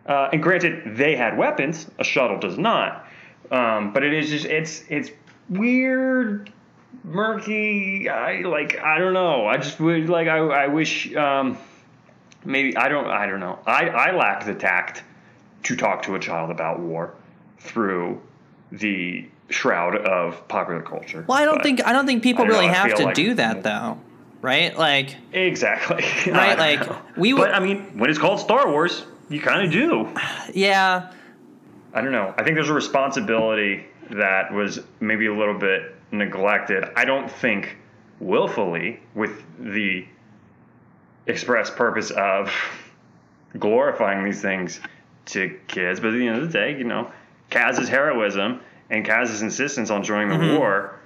[0.07, 1.89] Uh, and granted, they had weapons.
[1.99, 3.07] A shuttle does not.
[3.51, 5.11] Um, but it is just it's it's
[5.49, 6.53] weird,
[7.05, 8.09] murky.
[8.09, 9.47] I like I don't know.
[9.47, 11.59] I just would like I I wish um,
[12.45, 13.59] maybe I don't I don't know.
[13.67, 15.03] I I lack the tact
[15.65, 17.15] to talk to a child about war
[17.63, 18.21] through
[18.71, 21.25] the shroud of popular culture.
[21.29, 23.05] well i don't But- think i don't think people don't know, really I have to
[23.05, 23.99] like- do that though
[24.41, 26.99] right like exactly Right, like, know.
[27.17, 30.09] we But would- I mean, when it's called Star Wars, you kind of do.
[30.55, 31.13] yeah
[31.95, 32.33] I don't know.
[32.39, 36.85] I think there's a responsibility that was maybe a little bit neglected.
[36.97, 37.77] I don't think
[38.19, 40.07] willfully with the
[41.27, 42.51] express purpose of
[43.59, 44.81] glorifying these things
[45.27, 47.11] to kids, but at the end of the day, you know,
[47.53, 48.61] Kaz's heroism
[48.91, 50.99] and Kaz's insistence on joining the war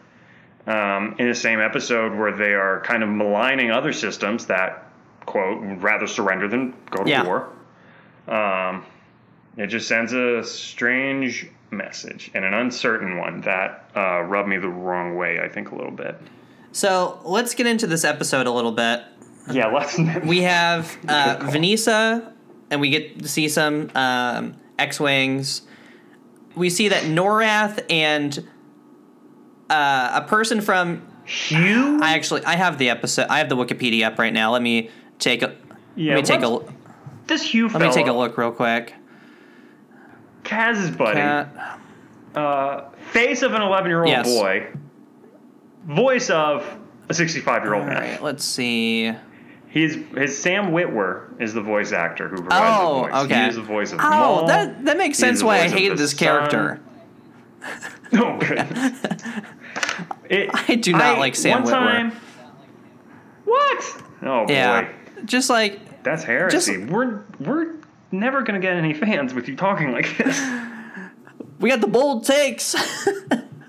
[0.67, 4.91] um, in the same episode where they are kind of maligning other systems that
[5.27, 7.25] quote would rather surrender than go to Yeah.
[7.25, 7.49] war.
[8.29, 8.85] Um,
[9.57, 14.69] it just sends a strange message and an uncertain one that uh, rubbed me the
[14.69, 15.41] wrong way.
[15.41, 16.17] I think a little bit.
[16.73, 19.03] so let's get into this episode a little bit
[19.51, 19.99] Yeah, let's.
[20.25, 22.33] we have uh, Venisa,
[22.71, 25.63] and we get to see some um, X-wings.
[26.57, 28.37] We see that Norath and
[29.71, 32.01] uh, a person from Hugh.
[32.03, 34.53] I actually I have the episode I have the Wikipedia up right now.
[34.53, 35.55] Let me take a
[35.97, 36.61] Yeah, let me take a
[37.27, 37.69] this Hugh.
[37.69, 38.95] let me take a look real quick.
[40.45, 41.17] Kaz's buddy.
[41.21, 41.79] Cat-
[42.35, 44.27] uh, face of an 11 year old Yes.
[44.29, 44.67] boy.
[45.87, 46.65] Voice of
[47.09, 47.97] a sixty-five-year-old man.
[48.03, 49.13] right, let's see.
[49.69, 53.25] His his Sam Witwer is the voice actor who provides Oh, the voice.
[53.25, 53.43] okay.
[53.43, 54.47] He is the voice of Oh, Maul.
[54.47, 56.81] that that makes sense why I hated this character.
[58.13, 58.39] Oh.
[60.29, 61.93] It- I do not like Sam one Witwer.
[61.93, 62.13] Time,
[63.45, 64.03] what?
[64.23, 64.89] Oh boy, Yeah,
[65.25, 66.57] just like that's heresy.
[66.57, 67.75] Just- we're we're
[68.13, 70.41] never gonna get any fans with you talking like this.
[71.61, 72.75] we got the bold takes.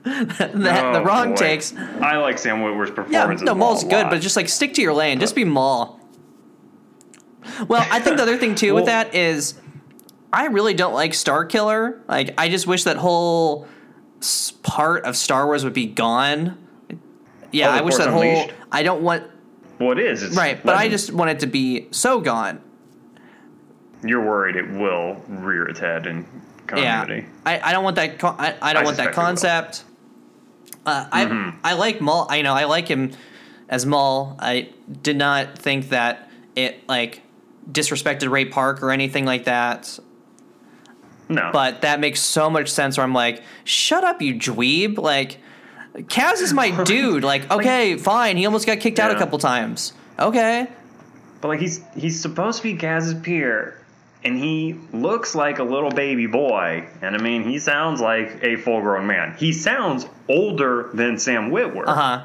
[0.03, 1.36] The, the Oh, wrong boy.
[1.36, 1.75] takes.
[1.75, 3.41] I like Sam Witwer's performance.
[3.41, 4.10] Yeah, no, Maul Maul's good, lot.
[4.12, 5.19] but just like stick to your lane.
[5.19, 5.99] Just be Maul.
[7.67, 9.55] Well, I think the other thing too with that is,
[10.31, 12.01] I really don't like Star Killer.
[12.07, 13.67] Like, I just wish that whole
[14.63, 16.57] part of Star Wars would be gone.
[17.51, 18.49] Yeah, Oh, I wish that whole.
[18.71, 19.23] I don't want
[19.79, 20.23] well, it is.
[20.23, 22.62] It's right, but I just want it to be so gone.
[24.03, 26.25] You're worried it will rear its head in
[26.75, 27.27] Yeah, continuity.
[27.45, 28.19] I, I don't want that.
[28.19, 29.83] Con- I, I don't I want that concept.
[30.88, 32.28] Uh, I I like Maul.
[32.30, 33.12] I know I like him
[33.67, 34.38] as Maul.
[34.39, 34.69] I
[35.04, 37.21] did not think that it like
[37.69, 40.00] disrespected Ray Park or anything like that.
[41.30, 41.50] No.
[41.52, 44.97] But that makes so much sense where I'm like, shut up, you dweeb.
[44.97, 45.39] Like,
[45.93, 47.23] Kaz is my dude.
[47.23, 48.38] Like, okay, fine.
[48.38, 49.91] He almost got kicked out a couple times.
[50.17, 50.67] Okay.
[51.41, 53.80] But like he's he's supposed to be Kaz's peer,
[54.23, 56.88] and he looks like a little baby boy.
[57.02, 59.36] And I mean, he sounds like a full grown man.
[59.38, 61.87] He sounds older than Sam Witwer.
[61.87, 62.21] Uh huh.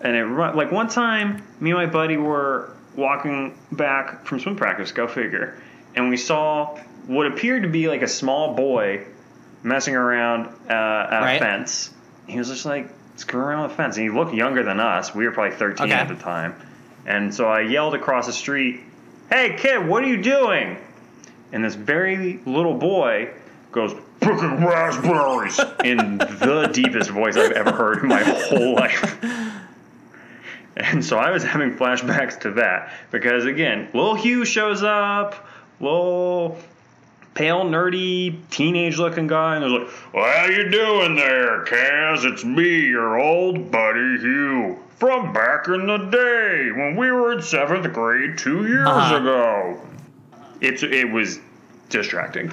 [0.00, 4.92] And it like one time, me and my buddy were walking back from swim practice.
[4.92, 5.60] Go figure.
[5.94, 9.06] And we saw what appeared to be like a small boy
[9.62, 11.36] messing around uh, at Right.
[11.36, 11.92] a fence.
[12.26, 15.14] He was just like screwing around with the fence, and he looked younger than us.
[15.14, 15.94] We were probably thirteen Okay.
[15.94, 16.54] at the time.
[17.06, 18.80] And so I yelled across the street,
[19.30, 20.76] "Hey kid, what are you doing?"
[21.52, 23.30] And this very little boy
[23.76, 29.16] goes, "Picking raspberries," in the deepest voice I've ever heard in my whole life.
[30.78, 35.46] And so I was having flashbacks to that because again, little Hugh shows up,
[35.80, 36.58] little
[37.34, 42.24] pale, nerdy, teenage-looking guy, and they're like, "Well, how you doing there, Kaz?
[42.24, 47.42] It's me, your old buddy Hugh, from back in the day when we were in
[47.42, 49.16] seventh grade two years Uh-huh.
[49.16, 49.80] ago."
[50.62, 51.38] It's it was
[51.90, 52.50] distracting.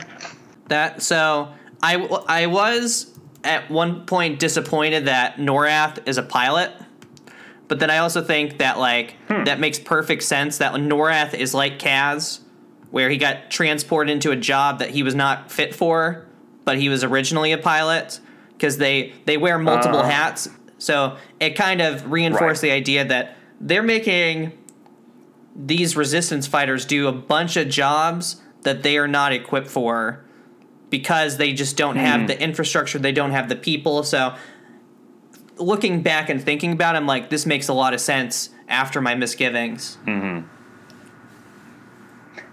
[0.68, 1.50] That so
[1.82, 1.96] I
[2.28, 6.72] I was at one point disappointed that Norath is a pilot,
[7.68, 11.80] but then I also think that like that makes perfect sense that Norath is like
[11.80, 12.40] Kaz,
[12.92, 16.26] where he got transported into a job that he was not fit for,
[16.64, 20.10] but he was originally a pilot because they they wear multiple Uh-huh.
[20.10, 20.48] hats.
[20.78, 22.70] So it kind of reinforced Right.
[22.70, 24.54] the idea that they're making
[25.56, 30.24] these resistance fighters do a bunch of jobs that they are not equipped for
[30.94, 34.04] because they just don't have the infrastructure, they don't have the people.
[34.04, 34.36] So
[35.58, 39.02] looking back and thinking about it, I'm like, this makes a lot of sense after
[39.02, 39.98] my misgivings.
[40.06, 40.44] Mhm.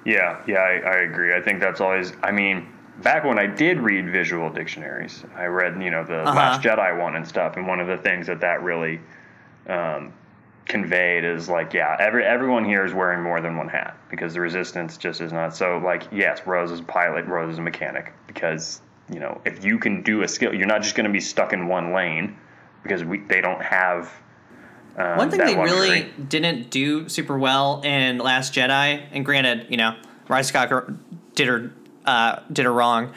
[0.07, 1.35] Yeah, yeah, I, I agree.
[1.35, 2.15] I think that's always.
[2.23, 2.67] I mean,
[3.03, 6.35] back when I did read visual dictionaries, I read you know the Uh-huh.
[6.35, 9.01] Last Jedi one and stuff, and one of the things that that really
[9.69, 10.15] um,
[10.65, 14.41] conveyed is like, yeah, every everyone here is wearing more than one hat because the
[14.41, 15.55] Resistance just is not.
[15.55, 18.81] So like, yes, Rose is a pilot, Rose is a mechanic because
[19.13, 21.53] you know if you can do a skill, you're not just going to be stuck
[21.53, 22.37] in one lane
[22.83, 24.13] because we they don't have.
[24.97, 25.81] Um, One thing they luxury.
[25.81, 29.97] really didn't do super well in Last Jedi, and granted, you know,
[30.29, 30.97] Rise Skywalker
[31.35, 31.73] did her
[32.05, 33.13] uh, did her wrong.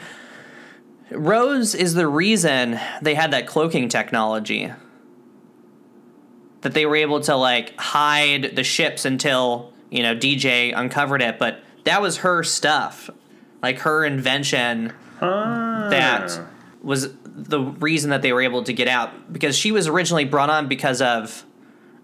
[1.10, 4.72] Rose is the reason they had that cloaking technology.
[6.62, 11.38] That they were able to like hide the ships until you know DJ uncovered it,
[11.38, 13.10] but that was her stuff,
[13.62, 15.88] like her invention Ah.
[15.90, 16.40] that
[16.82, 20.50] was the reason that they were able to get out because she was originally brought
[20.50, 21.44] on because of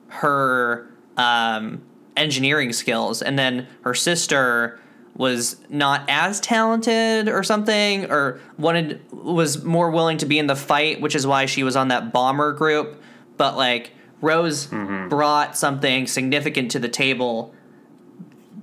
[0.09, 1.83] her um,
[2.17, 4.81] engineering skills, and then her sister
[5.15, 10.57] was not as talented or something, or wanted was more willing to be in the
[10.57, 13.01] fight, which is why she was on that bomber group.
[13.37, 17.55] But like Rose brought something significant to the table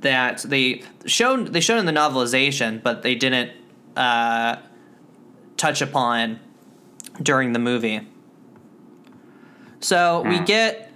[0.01, 3.51] that they showed they showed in the novelization, but they didn't
[3.97, 4.60] uh,
[5.57, 6.39] touch upon
[7.21, 8.07] during the movie.
[9.79, 10.91] So we get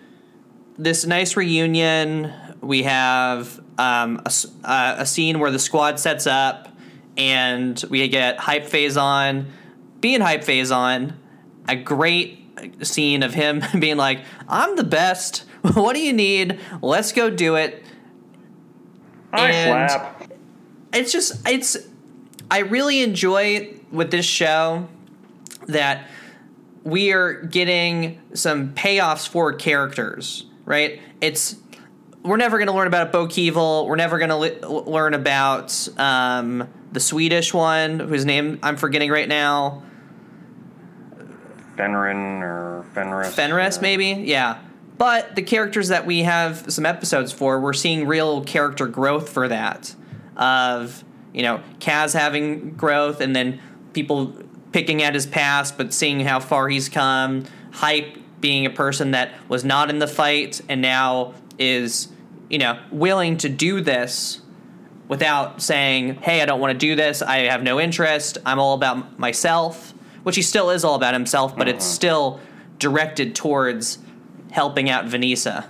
[0.77, 2.33] this nice reunion.
[2.61, 4.31] We have um, a,
[4.63, 6.69] uh, a scene where the squad sets up,
[7.17, 9.47] and we get Hype Fazon,
[9.99, 11.13] being Hype Fazon.
[11.67, 12.39] A great
[12.81, 15.45] scene of him being like, "I'm the best.
[15.61, 16.59] What do you need?
[16.81, 17.83] Let's go do it."
[19.31, 20.31] I and- slap.
[20.91, 21.77] it's just it's
[22.51, 24.87] i really enjoy with this show
[25.67, 26.07] that
[26.83, 31.55] we are getting some payoffs for characters right it's
[32.23, 33.87] we're never going to learn about Bo Keevil.
[33.87, 39.27] We're never going to learn about um, the Swedish one, whose name I'm forgetting right
[39.27, 39.83] now.
[41.75, 43.33] Fenrin or Fenris.
[43.33, 44.07] Fenris, uh, maybe?
[44.25, 44.59] Yeah.
[44.97, 49.47] But the characters that we have some episodes for, we're seeing real character growth for
[49.47, 49.95] that.
[50.37, 51.03] Of,
[51.33, 53.61] you know, Kaz having growth and then
[53.93, 54.33] people
[54.71, 57.45] picking at his past but seeing how far he's come.
[57.71, 62.09] Hype being a person that was not in the fight and now is,
[62.49, 64.41] you know, willing to do this
[65.07, 67.21] without saying, hey, I don't want to do this.
[67.21, 68.37] I have no interest.
[68.45, 71.93] I'm all about myself, which he still is all about himself, but it's uh-huh.
[71.93, 72.39] still
[72.79, 73.99] directed towards
[74.51, 75.69] helping out Vanessa.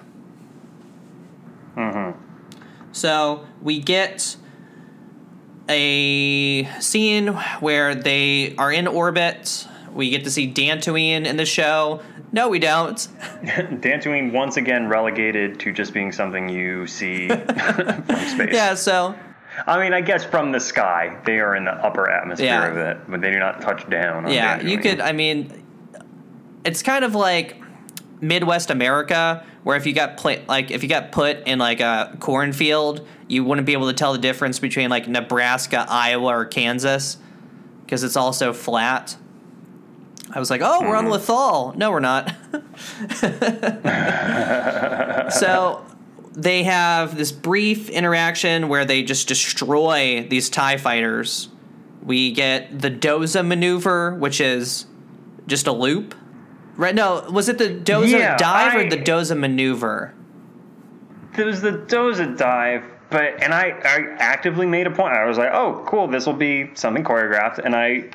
[1.76, 2.20] Mm-hmm.
[2.92, 4.38] So we get
[5.72, 7.28] a scene
[7.60, 12.02] where they are in orbit We get to see Dantooine in the show.
[12.32, 12.96] No, we don't.
[13.82, 18.54] Dantooine once again relegated to just being something you see from space.
[18.54, 19.16] Yeah, so
[19.68, 22.68] I mean, I guess from the sky, they are in the upper atmosphere Yeah.
[22.72, 24.26] of it, but they do not touch down.
[24.26, 25.02] On yeah, you could.
[25.02, 25.66] I mean,
[26.64, 27.58] it's kind of like
[28.22, 32.16] Midwest America, where if you got pla- like if you got put in like a
[32.20, 37.18] cornfield, you wouldn't be able to tell the difference between like Nebraska, Iowa, or Kansas,
[37.84, 39.18] because it's all so flat.
[40.34, 41.32] I was like, oh, we're on mm-hmm.
[41.32, 41.76] Lothal.
[41.76, 42.34] No, we're not.
[45.34, 45.86] so
[46.34, 51.50] they have this brief interaction where they just destroy these TIE fighters.
[52.04, 54.86] We get the Doza maneuver, which is
[55.48, 56.16] just a loop.
[56.78, 56.96] Right?
[56.96, 60.14] No, was it the Doza Yeah, dive I- or the Doza maneuver?
[61.38, 65.14] It was the Doza dive, but and I, I actively made a point.
[65.14, 68.10] I was like, oh, cool, this will be something choreographed, and I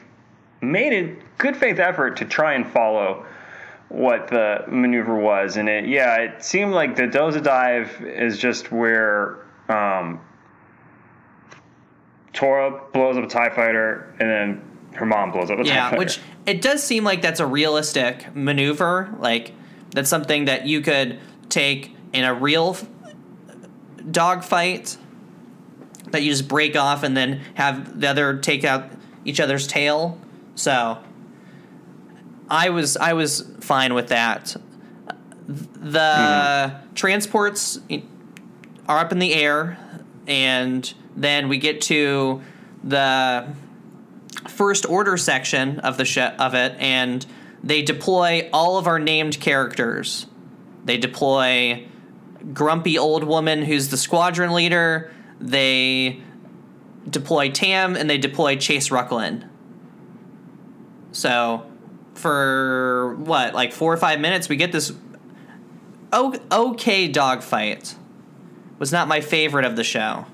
[0.60, 3.24] made a good faith effort to try and follow
[3.88, 8.70] what the maneuver was, and it yeah, it seemed like the Doza dive is just
[8.72, 10.20] where um,
[12.32, 14.62] Torra blows up a Tie Fighter, and then
[14.94, 18.34] her mom blows up a TIE Yeah, which it does seem like that's a realistic
[18.34, 19.14] maneuver.
[19.18, 19.52] Like
[19.90, 21.18] that's something that you could
[21.48, 22.86] take in a real f-
[24.10, 24.96] dogfight
[26.12, 28.90] that you just break off and then have the other take out
[29.24, 30.18] each other's tail.
[30.54, 30.98] So
[32.48, 34.56] I was I was fine with that.
[35.48, 36.94] The hmm.
[36.94, 37.80] transports
[38.88, 39.78] are up in the air
[40.28, 42.40] and then we get to
[42.84, 43.48] the
[44.48, 47.26] first order section of the sh- of it and
[47.62, 50.26] they deploy all of our named characters.
[50.84, 51.86] They deploy
[52.52, 55.12] grumpy old woman who's the squadron leader.
[55.40, 56.20] They
[57.08, 59.48] deploy Tam and they deploy Jace Rucklin.
[61.12, 61.66] So
[62.14, 64.92] for what, like 4 or 5 minutes we get this
[66.12, 67.94] okay dogfight.
[68.78, 70.26] Was not my favorite of the show.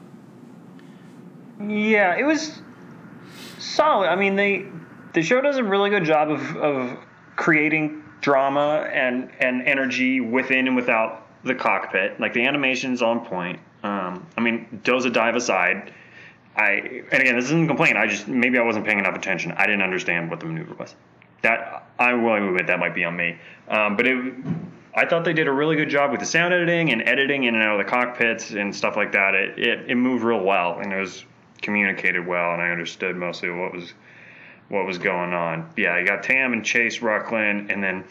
[1.60, 2.60] Yeah, it was
[3.74, 4.08] solid.
[4.08, 4.66] I mean, they
[5.14, 6.98] the show does a really good job of of
[7.36, 12.20] creating drama and and energy within and without the cockpit.
[12.20, 13.58] Like the animation's on point.
[13.82, 15.92] Um, I mean, Doza dive aside,
[16.56, 17.96] I and again, this isn't a complaint.
[17.96, 19.52] I just maybe I wasn't paying enough attention.
[19.52, 20.94] I didn't understand what the maneuver was.
[21.42, 23.36] That I'm willing to admit that might be on me.
[23.68, 24.34] Um, but it,
[24.94, 27.54] I thought they did a really good job with the sound editing and editing in
[27.54, 29.34] and out of the cockpits and stuff like that.
[29.34, 31.24] It it, it moved real well and it was
[31.62, 33.92] communicated well, and I understood mostly what was
[34.68, 35.70] what was going on.
[35.76, 38.04] Yeah, you got Tam and Jace Rucklin, and then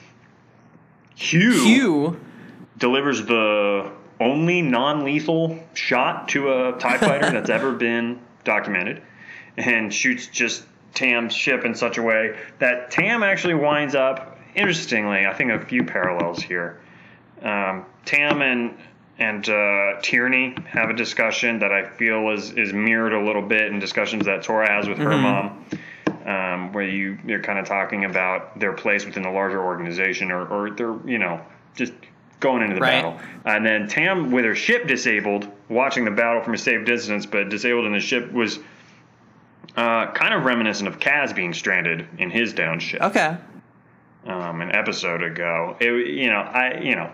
[1.15, 2.19] Hugh, Hugh
[2.77, 9.01] delivers the only non-lethal shot to a Tie fighter that's ever been documented,
[9.57, 14.37] and shoots just Tam's ship in such a way that Tam actually winds up.
[14.53, 16.81] Interestingly, I think a few parallels here.
[17.41, 18.77] Um, Tam and
[19.19, 23.71] and uh, Tierney have a discussion that I feel is is mirrored a little bit
[23.71, 25.65] in discussions that Torra has with her mom,
[26.25, 30.47] um, where you you're kind of talking about their place within the larger organization, or
[30.47, 31.41] or they're you know
[31.75, 31.93] just
[32.39, 33.03] going into the Right.
[33.03, 37.25] battle, and then Tam with her ship disabled, watching the battle from a safe distance,
[37.27, 38.59] but disabled in the ship was.
[39.77, 43.37] Uh, kind of reminiscent of Kaz being stranded in his down ship Okay.
[44.25, 45.77] um, an episode ago.
[45.79, 47.09] It, you know, I, you know,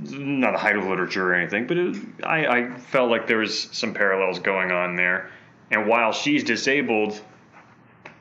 [0.00, 3.68] not the height of literature or anything, but it, I, I felt like there was
[3.72, 5.30] some parallels going on there.
[5.70, 7.20] And while she's disabled,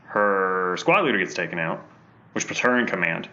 [0.05, 1.85] her squad leader gets taken out,
[2.33, 3.29] which puts her in command.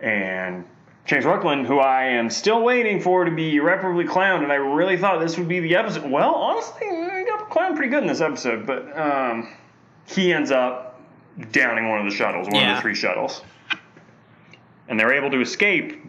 [0.00, 0.64] And
[1.04, 4.96] James Rucklin, who I am still waiting for to be irreparably clowned, and I really
[4.96, 6.10] thought this would be the episode.
[6.10, 9.54] Well, honestly, I got clowned pretty good in this episode, but um,
[10.06, 11.00] he ends up
[11.52, 13.42] downing one of the shuttles, one of the three shuttles.
[14.88, 16.04] And they're able to escape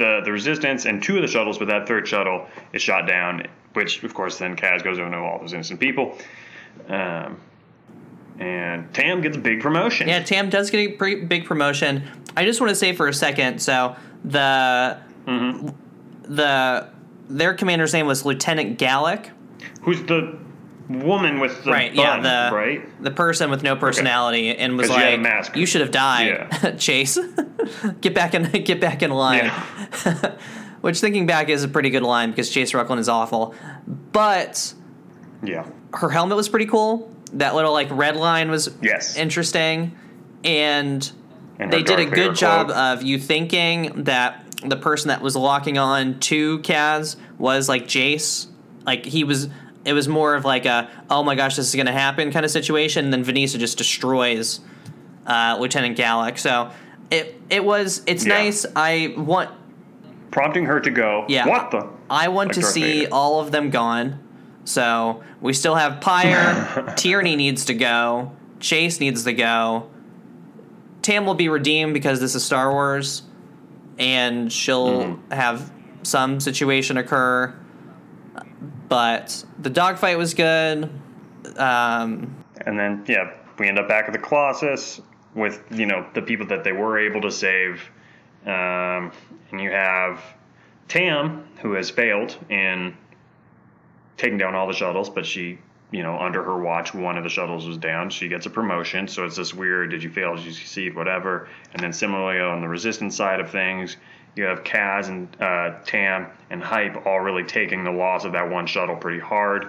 [0.00, 3.46] the, the resistance and two of the shuttles, but that third shuttle is shot down,
[3.74, 6.16] which, of course, then Kaz goes over to all those innocent people.
[6.88, 7.38] Um,
[8.40, 10.08] and Tam gets a big promotion.
[10.08, 12.02] Yeah, Tam does get a pretty big promotion.
[12.36, 13.94] I just want to say for a second, so
[14.24, 15.68] the Mm-hmm.
[16.34, 16.88] the
[17.28, 19.30] their commander's name was Lieutenant Gallic.
[19.82, 20.36] Who's the
[20.90, 22.20] woman with the right, yeah,
[22.50, 23.02] the right?
[23.02, 25.56] the person with no personality and was like, mask.
[25.56, 26.48] "You should have died, Yeah.
[26.72, 27.16] Jace.
[28.00, 30.34] get back in, get back in line." Yeah.
[30.80, 33.54] Which, thinking back, is a pretty good line because Jace Rucklin is awful,
[34.12, 34.72] but
[35.42, 35.66] Yeah.
[35.94, 37.14] her helmet was pretty cool.
[37.34, 39.16] That little like red line was Yes.
[39.16, 39.92] interesting,
[40.42, 41.10] and
[41.58, 42.78] And they did a good job cloak.
[42.78, 48.46] of you thinking that the person that was locking on to Kaz was like Jace.
[48.86, 49.48] Like he was,
[49.84, 52.50] it was more of like a oh my gosh this is gonna happen kind of
[52.50, 53.04] situation.
[53.04, 54.60] And then Vanessa just destroys
[55.26, 56.38] uh, Lieutenant Gallic.
[56.38, 56.70] So
[57.10, 58.34] it it was it's Yeah.
[58.38, 58.66] nice.
[58.76, 59.50] I want
[60.30, 61.24] Prompting her to go.
[61.28, 61.48] Yeah.
[61.48, 61.88] What the?
[62.08, 63.08] I want Like to Darth see Vader.
[63.12, 64.20] all of them gone.
[64.64, 66.94] So we still have Pyre.
[66.96, 68.30] Tierney needs to go.
[68.60, 69.90] Jace needs to go.
[71.02, 73.22] Tam will be redeemed because this is Star Wars,
[73.98, 75.32] and she'll Mm-hmm.
[75.32, 75.72] have
[76.02, 77.54] some situation occur.
[78.90, 80.90] But the dogfight was good.
[81.56, 85.00] Um, And then, yeah, we end up back at the Colossus
[85.34, 87.88] with, you know, the people that they were able to save.
[88.44, 89.12] Um,
[89.52, 90.20] and you have
[90.88, 92.96] Tam, who has failed in
[94.16, 95.60] taking down all the shuttles, but she,
[95.92, 98.10] you know, under her watch, one of the shuttles was down.
[98.10, 99.06] She gets a promotion.
[99.06, 101.48] So it's this weird did you fail, did you succeed, whatever.
[101.72, 103.96] And then similarly on the resistance side of things,
[104.36, 108.48] you have Kaz and uh, Tam and Hype all really taking the loss of that
[108.50, 109.68] one shuttle pretty hard.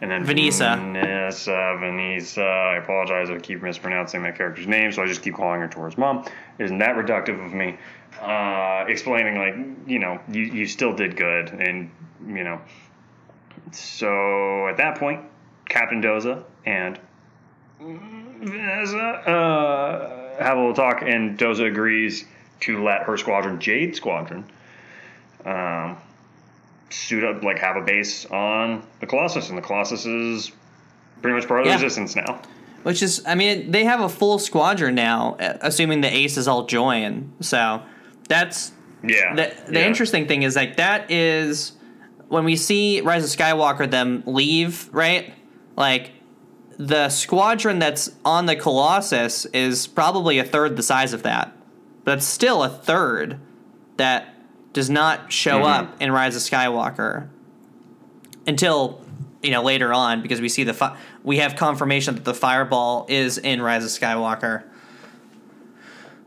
[0.00, 0.76] And then Vanessa.
[0.76, 5.60] Vanessa, Vanessa, I apologize, I keep mispronouncing that character's name, so I just keep calling
[5.62, 6.26] her Torra's mom.
[6.58, 7.78] Isn't that reductive of me?
[8.20, 9.54] Uh, explaining, like,
[9.88, 11.90] you know, you, you still did good, and,
[12.26, 12.60] you know.
[13.72, 15.22] So at that point,
[15.66, 17.00] Captain Doza and
[17.80, 22.26] Vanessa uh, have a little talk, and Doza agrees
[22.60, 24.44] to let her squadron, Jade Squadron,
[25.44, 25.96] um,
[26.90, 30.52] suit up, like have a base on the Colossus, and the Colossus is
[31.22, 31.76] pretty much part of the Yeah.
[31.76, 32.40] Resistance now.
[32.82, 36.66] which is, I mean, they have a full squadron now, uh, assuming the aces all
[36.66, 37.32] join.
[37.40, 37.82] So
[38.28, 38.70] that's
[39.02, 39.34] Yeah.
[39.34, 39.86] the, the yeah.
[39.86, 41.72] interesting thing is like that is
[42.28, 45.34] when we see Rise of Skywalker them leave, right?
[45.76, 46.12] Like
[46.78, 51.55] the squadron that's on the Colossus is probably a third the size of that.
[52.06, 53.40] But it's still a third
[53.96, 54.32] that
[54.72, 55.66] does not show Mhm.
[55.80, 57.26] up in Rise of Skywalker
[58.46, 59.00] until
[59.42, 63.06] you know later on because we see the fi- we have confirmation that the fireball
[63.08, 64.62] is in Rise of Skywalker.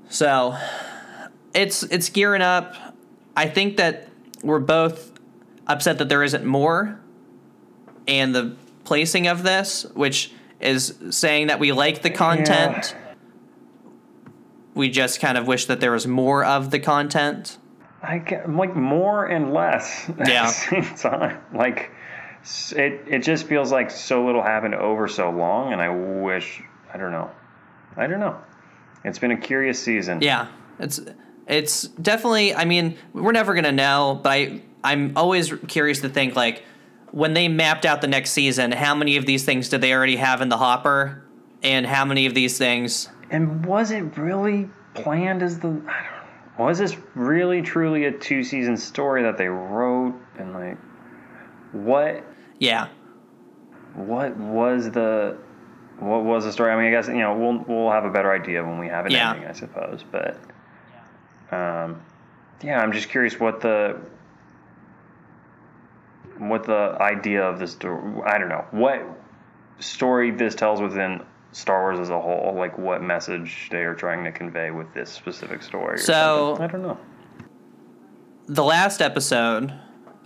[0.10, 0.58] So
[1.54, 2.76] it's it's gearing up.
[3.38, 4.10] I think that
[4.44, 5.12] we're both
[5.66, 7.00] upset that there isn't more,
[8.06, 12.96] and the placing of this, which is saying that we like the content.
[14.76, 17.58] We just kind of wish that there was more of the content.
[18.02, 20.46] I get, like more and less at Yeah.
[20.46, 20.52] the
[20.84, 21.40] same time.
[21.54, 21.92] Like
[22.76, 26.62] it, it just feels like so little happened over so long, and I wish
[26.94, 27.30] I don't know.
[27.98, 28.38] I don't know.
[29.04, 30.22] It's been a curious season.
[30.22, 30.48] Yeah,
[30.80, 31.00] it's
[31.48, 32.54] it's definitely.
[32.56, 36.64] I mean, we're never gonna know, but I I'm always curious to think like
[37.12, 40.16] when they mapped out the next season, how many of these things did they already
[40.18, 41.24] have in the hopper,
[41.64, 43.10] and how many of these things?
[43.32, 45.68] And was it really planned as the?
[45.68, 45.72] I
[46.04, 46.66] don't.
[46.66, 50.78] Was this really truly a two season story that they wrote and like
[51.72, 52.24] what
[52.58, 52.90] Yeah,
[53.94, 55.38] what was the
[56.00, 56.72] what was the story?
[56.72, 59.06] I mean, I guess you know we'll we'll have a better idea when we have
[59.06, 59.32] an Yeah.
[59.32, 60.04] ending, I suppose.
[60.12, 60.38] But
[61.52, 62.02] um,
[62.62, 63.98] yeah, I'm just curious what the
[66.40, 68.22] what the idea of this story.
[68.26, 69.02] I don't know what
[69.80, 71.22] story this tells within
[71.52, 72.54] Star Wars as a whole.
[72.56, 75.98] Like what message they are trying to convey with this specific story.
[75.98, 76.66] So- something.
[76.66, 76.98] I don't know.
[78.48, 79.74] the last episode.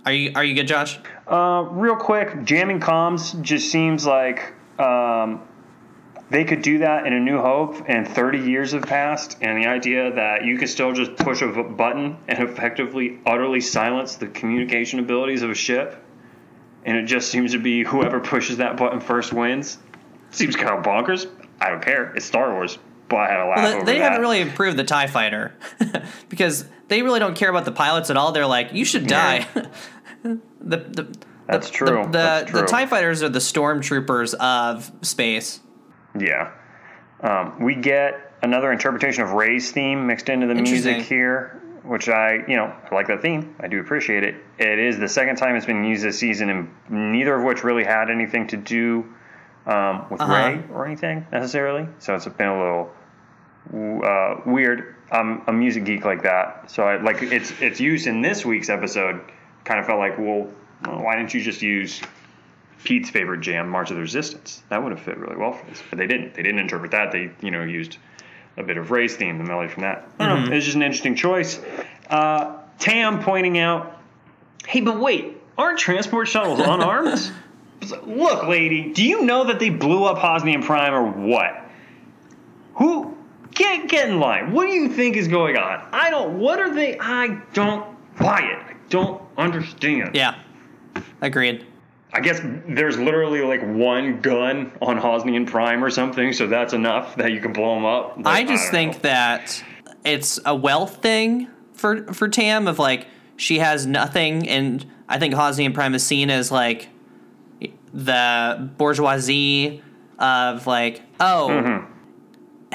[0.06, 0.98] Are you are you good, Josh?
[1.26, 5.40] Uh, real quick, jamming comms just seems like um,
[6.28, 9.66] they could do that in A New Hope, and 30 years have passed, and the
[9.66, 14.98] idea that you could still just push a button and effectively, utterly silence the communication
[14.98, 16.02] abilities of a ship,
[16.84, 19.78] and it just seems to be whoever pushes that button first wins.
[20.34, 21.26] Seems kind of bonkers.
[21.60, 22.12] I don't care.
[22.14, 22.78] It's Star Wars,
[23.08, 24.02] but I had a laugh Well, over they, that.
[24.04, 25.54] haven't really improved the Tie Fighter
[26.28, 28.32] because they really don't care about the pilots at all.
[28.32, 29.46] They're like, you should die.
[30.26, 30.36] Yeah.
[30.58, 31.16] the, the,
[31.46, 32.02] That's the- true.
[32.04, 32.62] The, That's the.
[32.62, 35.60] Tie Fighters are the stormtroopers of space.
[36.18, 36.50] Yeah.
[37.20, 42.36] Um, we get another interpretation of Rey's theme mixed into the music here, which I,
[42.48, 43.54] you know, I like that theme.
[43.60, 44.36] I do appreciate it.
[44.58, 46.70] It is the second time it's been used this season, and
[47.12, 49.04] neither of which really had anything to do
[49.66, 50.32] um, with Uh-huh.
[50.34, 51.86] Rey or anything necessarily.
[51.98, 54.94] So it's been a little uh, weird.
[55.10, 58.68] I'm a music geek like that, so I like its its use in this week's
[58.68, 59.20] episode.
[59.64, 60.48] Kind of felt like, well,
[60.84, 62.00] why didn't you just use
[62.82, 64.62] Pete's favorite jam, March of the Resistance.
[64.68, 66.34] That would have fit really well for this, but they didn't.
[66.34, 67.12] They didn't interpret that.
[67.12, 67.96] They, you know, used
[68.56, 70.18] a bit of Rey's theme, the melody from that.
[70.18, 70.52] Don't.
[70.52, 71.58] It's just an interesting choice.
[72.10, 73.98] Uh, Tam pointing out,
[74.66, 77.30] hey, but wait, aren't transport shuttles unarmed?
[78.06, 81.64] Look, lady, do you know that they blew up Hosnian Prime or what?
[82.74, 83.16] Who?
[83.52, 84.52] Get get in line.
[84.52, 85.86] What do you think is going on?
[85.92, 86.38] I don't.
[86.38, 86.98] What are they?
[86.98, 87.86] I don't
[88.18, 88.58] buy it.
[88.58, 90.14] I don't understand.
[90.14, 90.34] Yeah,
[91.20, 91.64] agreed.
[92.12, 97.16] I guess there's literally like one gun on Hosnian Prime or something, so that's enough
[97.16, 98.16] that you can blow them up.
[98.16, 99.00] Like, I just don't think know.
[99.10, 99.64] that
[100.04, 103.06] it's a wealth thing for for Tam of like
[103.36, 106.88] she has nothing, and I think Hosnian Prime is seen as like
[107.94, 109.82] the bourgeoisie
[110.18, 111.92] of like, oh, Mm-hmm.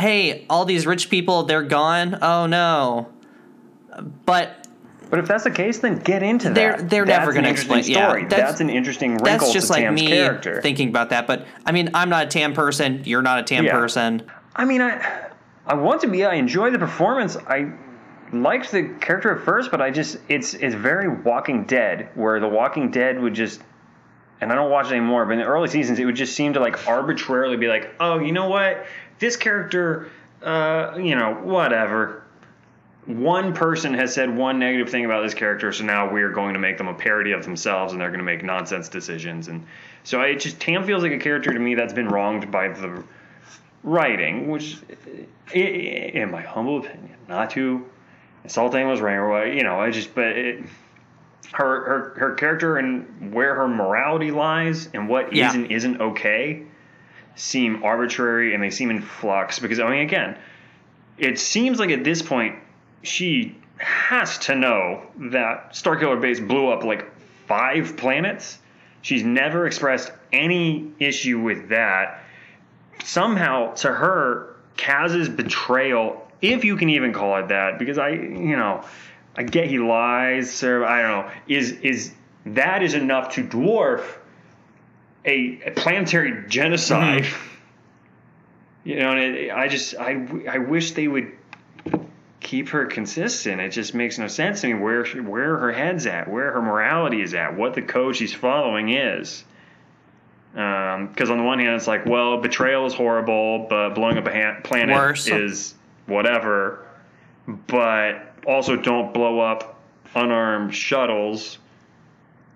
[0.02, 2.18] hey, all these rich people they're gone.
[2.22, 3.10] Oh no,
[4.26, 4.68] but
[5.10, 6.90] But if that's the case, then get into They're- that.
[6.90, 8.24] they're That's never gonna interesting explain- yeah, Story.
[8.26, 10.62] that's- that's, an interesting wrinkle that's just to like Tam's me character.
[10.62, 11.28] thinking about that.
[11.28, 13.02] But I mean, I'm not a Tam person.
[13.06, 13.74] You're not a Tam Yeah.
[13.74, 14.24] person.
[14.56, 15.02] I mean, I
[15.68, 16.26] I want to be.
[16.26, 17.38] I enjoy the performance.
[17.48, 17.68] I
[18.32, 22.48] liked the character at first, but I just it's it's very Walking Dead, where the
[22.48, 23.62] Walking Dead would just.
[24.42, 26.54] And I don't watch it anymore, but in the early seasons, it would just seem
[26.54, 28.86] to like arbitrarily be like, oh, you know what,
[29.20, 30.10] this character,
[30.42, 32.24] uh, you know, whatever.
[33.06, 36.60] One person has said one negative thing about this character, so now we're going to
[36.60, 39.48] make them a parody of themselves, and they're going to make nonsense decisions.
[39.48, 39.66] And
[40.04, 43.04] so I just Tam feels like a character to me that's been wronged by the
[43.84, 44.78] writing, which,
[45.54, 47.86] in my humble opinion, not to
[48.44, 50.64] insult anyone's rank or what, you know, I just, but it,
[51.54, 55.50] her, her, her character and where her morality lies and what Yeah.
[55.50, 56.64] is and isn't okay
[57.36, 60.38] seem arbitrary and they seem in flux because, I mean, again,
[61.18, 62.56] it seems like at this point
[63.02, 67.06] she has to know that Starkiller Base blew up like
[67.48, 68.60] five planets.
[69.02, 72.22] She's never expressed any issue with that
[73.04, 78.56] somehow to her Kaz's betrayal, if you can even call it that, because I, you
[78.56, 78.84] know,
[79.36, 80.84] I get he lies, sir.
[80.86, 81.32] I don't know.
[81.48, 82.14] Is is
[82.46, 84.04] that is enough to dwarf
[85.26, 87.24] a, a planetary genocide?
[87.24, 87.46] Mm-hmm.
[88.86, 91.32] You know, and it, I just I I wish they would
[92.40, 93.62] keep her consistent.
[93.62, 96.62] It just makes no sense to me where she, where her head's at, where her
[96.62, 99.44] morality is at, what the code she's following is.
[100.56, 104.26] Um, because on the one hand, it's like, well, betrayal is horrible, but blowing up
[104.26, 105.28] a ha- planet Worse.
[105.28, 105.76] is
[106.08, 106.88] whatever.
[107.68, 109.80] But also, don't blow up
[110.16, 111.58] unarmed shuttles.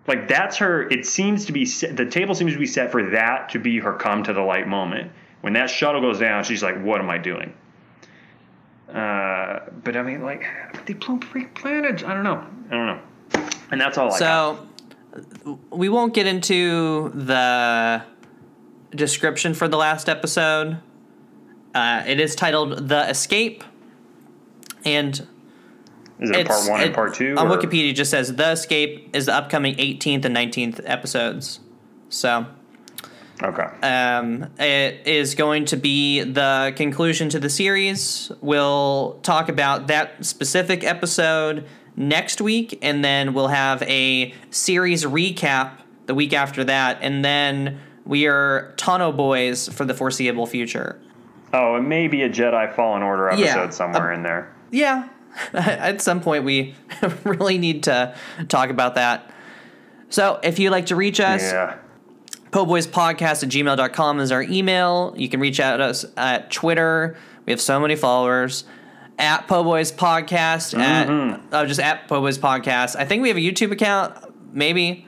[0.08, 0.88] Like that's her.
[0.90, 3.80] It seems to be set, the table seems to be set for that to be
[3.80, 5.12] her come to the light moment.
[5.42, 7.54] When that shuttle goes down, she's like, "What am I doing?"
[8.90, 10.46] Uh, but I mean, like,
[10.86, 12.04] they blow up freak planets.
[12.04, 12.46] I don't know.
[12.70, 13.50] I don't know.
[13.72, 14.18] And that's all I.
[14.18, 14.68] So
[15.72, 18.04] we won't get into the
[18.92, 20.78] description for the last episode.
[21.74, 23.64] Uh, it is titled "The Escape,"
[24.86, 25.26] and
[26.20, 27.36] Is it part one and part two?
[27.38, 27.90] on or- Wikipedia.
[27.92, 31.60] it Just says "The Escape" is the upcoming 18th and 19th episodes.
[32.10, 32.46] So
[33.42, 33.64] Okay.
[33.82, 38.32] um, it is going to be the conclusion to the series.
[38.42, 41.66] We'll talk about that specific episode
[41.96, 45.72] next week, and then we'll have a series recap
[46.06, 51.00] the week after that, and then we are Tano boys for the foreseeable future.
[51.54, 54.53] Oh, and maybe a Jedi Fallen Order episode Yeah, somewhere in there.
[54.74, 55.08] Yeah,
[55.54, 56.76] at some point we
[57.24, 58.16] really need to
[58.50, 59.32] talk about that.
[60.10, 61.78] So if you'd like to reach us, Yeah.
[62.52, 65.14] poboyspodcast at gmail.com is our email.
[65.18, 67.18] You can reach out to us at Twitter.
[67.46, 68.66] We have so many followers.
[69.20, 70.78] At Poboys Podcast.
[70.78, 71.48] At, mm-hmm.
[71.54, 72.96] oh, just at Poboys Podcast.
[72.96, 74.16] I think we have a YouTube account.
[74.54, 75.08] Maybe.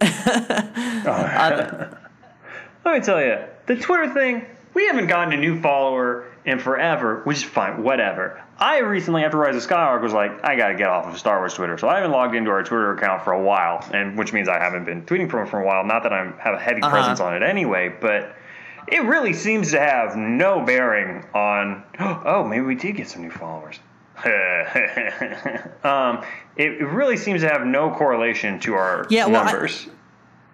[1.08, 1.94] Uh,
[2.84, 7.22] Let me tell you, the Twitter thing, we haven't gotten a new follower in forever,
[7.24, 8.42] which is fine, whatever.
[8.60, 11.54] I recently, after Rise of Skywalker, was like, I gotta get off of Star Wars
[11.54, 11.78] Twitter.
[11.78, 14.58] So I haven't logged into our Twitter account for a while, and which means I
[14.58, 15.84] haven't been tweeting from it for a while.
[15.84, 16.90] Not that I have a heavy Uh-huh.
[16.90, 18.34] presence on it anyway, but
[18.88, 21.84] it really seems to have no bearing on.
[22.24, 23.78] Oh, maybe we did get some new followers.
[25.84, 26.24] um,
[26.56, 29.86] it, really seems to have no correlation to our Yeah, well, I- numbers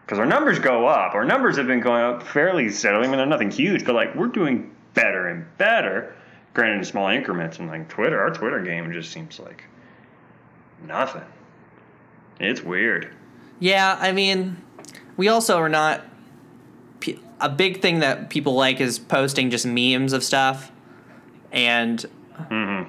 [0.05, 1.15] because our numbers go up.
[1.15, 3.07] Our numbers have been going up fairly steadily.
[3.07, 6.15] I mean, they're nothing huge, but like we're doing better and better.
[6.55, 7.59] Granted, in small increments.
[7.59, 9.65] And like Twitter, our Twitter game just seems like
[10.87, 11.25] nothing.
[12.41, 13.15] It's weird.
[13.61, 14.63] Yeah, I mean,
[15.17, 16.03] we also are not.
[17.41, 20.73] A big thing that people like is posting just memes of stuff.
[21.53, 22.03] And
[22.39, 22.89] mm-hmm.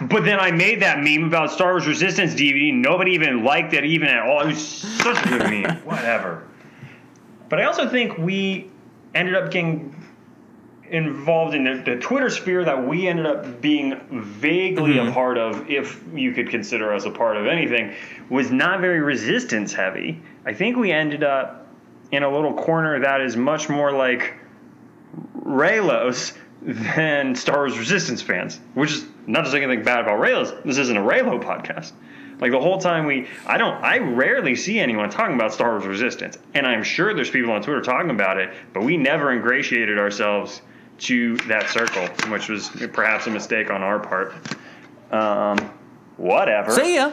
[0.00, 2.72] But then I made that meme about Star Wars Resistance DVD.
[2.72, 4.40] Nobody even liked it even at all.
[4.40, 5.76] It was such a good meme.
[5.84, 6.46] Whatever.
[7.48, 8.70] But I also think we
[9.14, 9.94] ended up getting
[10.90, 15.08] involved in the, the Twitter sphere that we ended up being vaguely mm-hmm.
[15.08, 17.94] a part of, if you could consider us a part of anything,
[18.28, 20.20] was not very resistance heavy.
[20.44, 21.68] I think we ended up
[22.10, 24.34] in a little corner that is much more like
[25.44, 30.62] Reylos than Star Wars Resistance fans, which is not to say anything bad about Reylos.
[30.64, 31.92] This isn't a Reylo podcast.
[32.40, 35.86] Like the whole time we, I don't, I rarely see anyone talking about Star Wars
[35.86, 39.98] Resistance, and I'm sure there's people on Twitter talking about it, but we never ingratiated
[39.98, 40.62] ourselves
[41.00, 44.34] to that circle, which was perhaps a mistake on our part.
[45.10, 45.58] Um,
[46.16, 46.72] whatever.
[46.72, 47.12] See ya.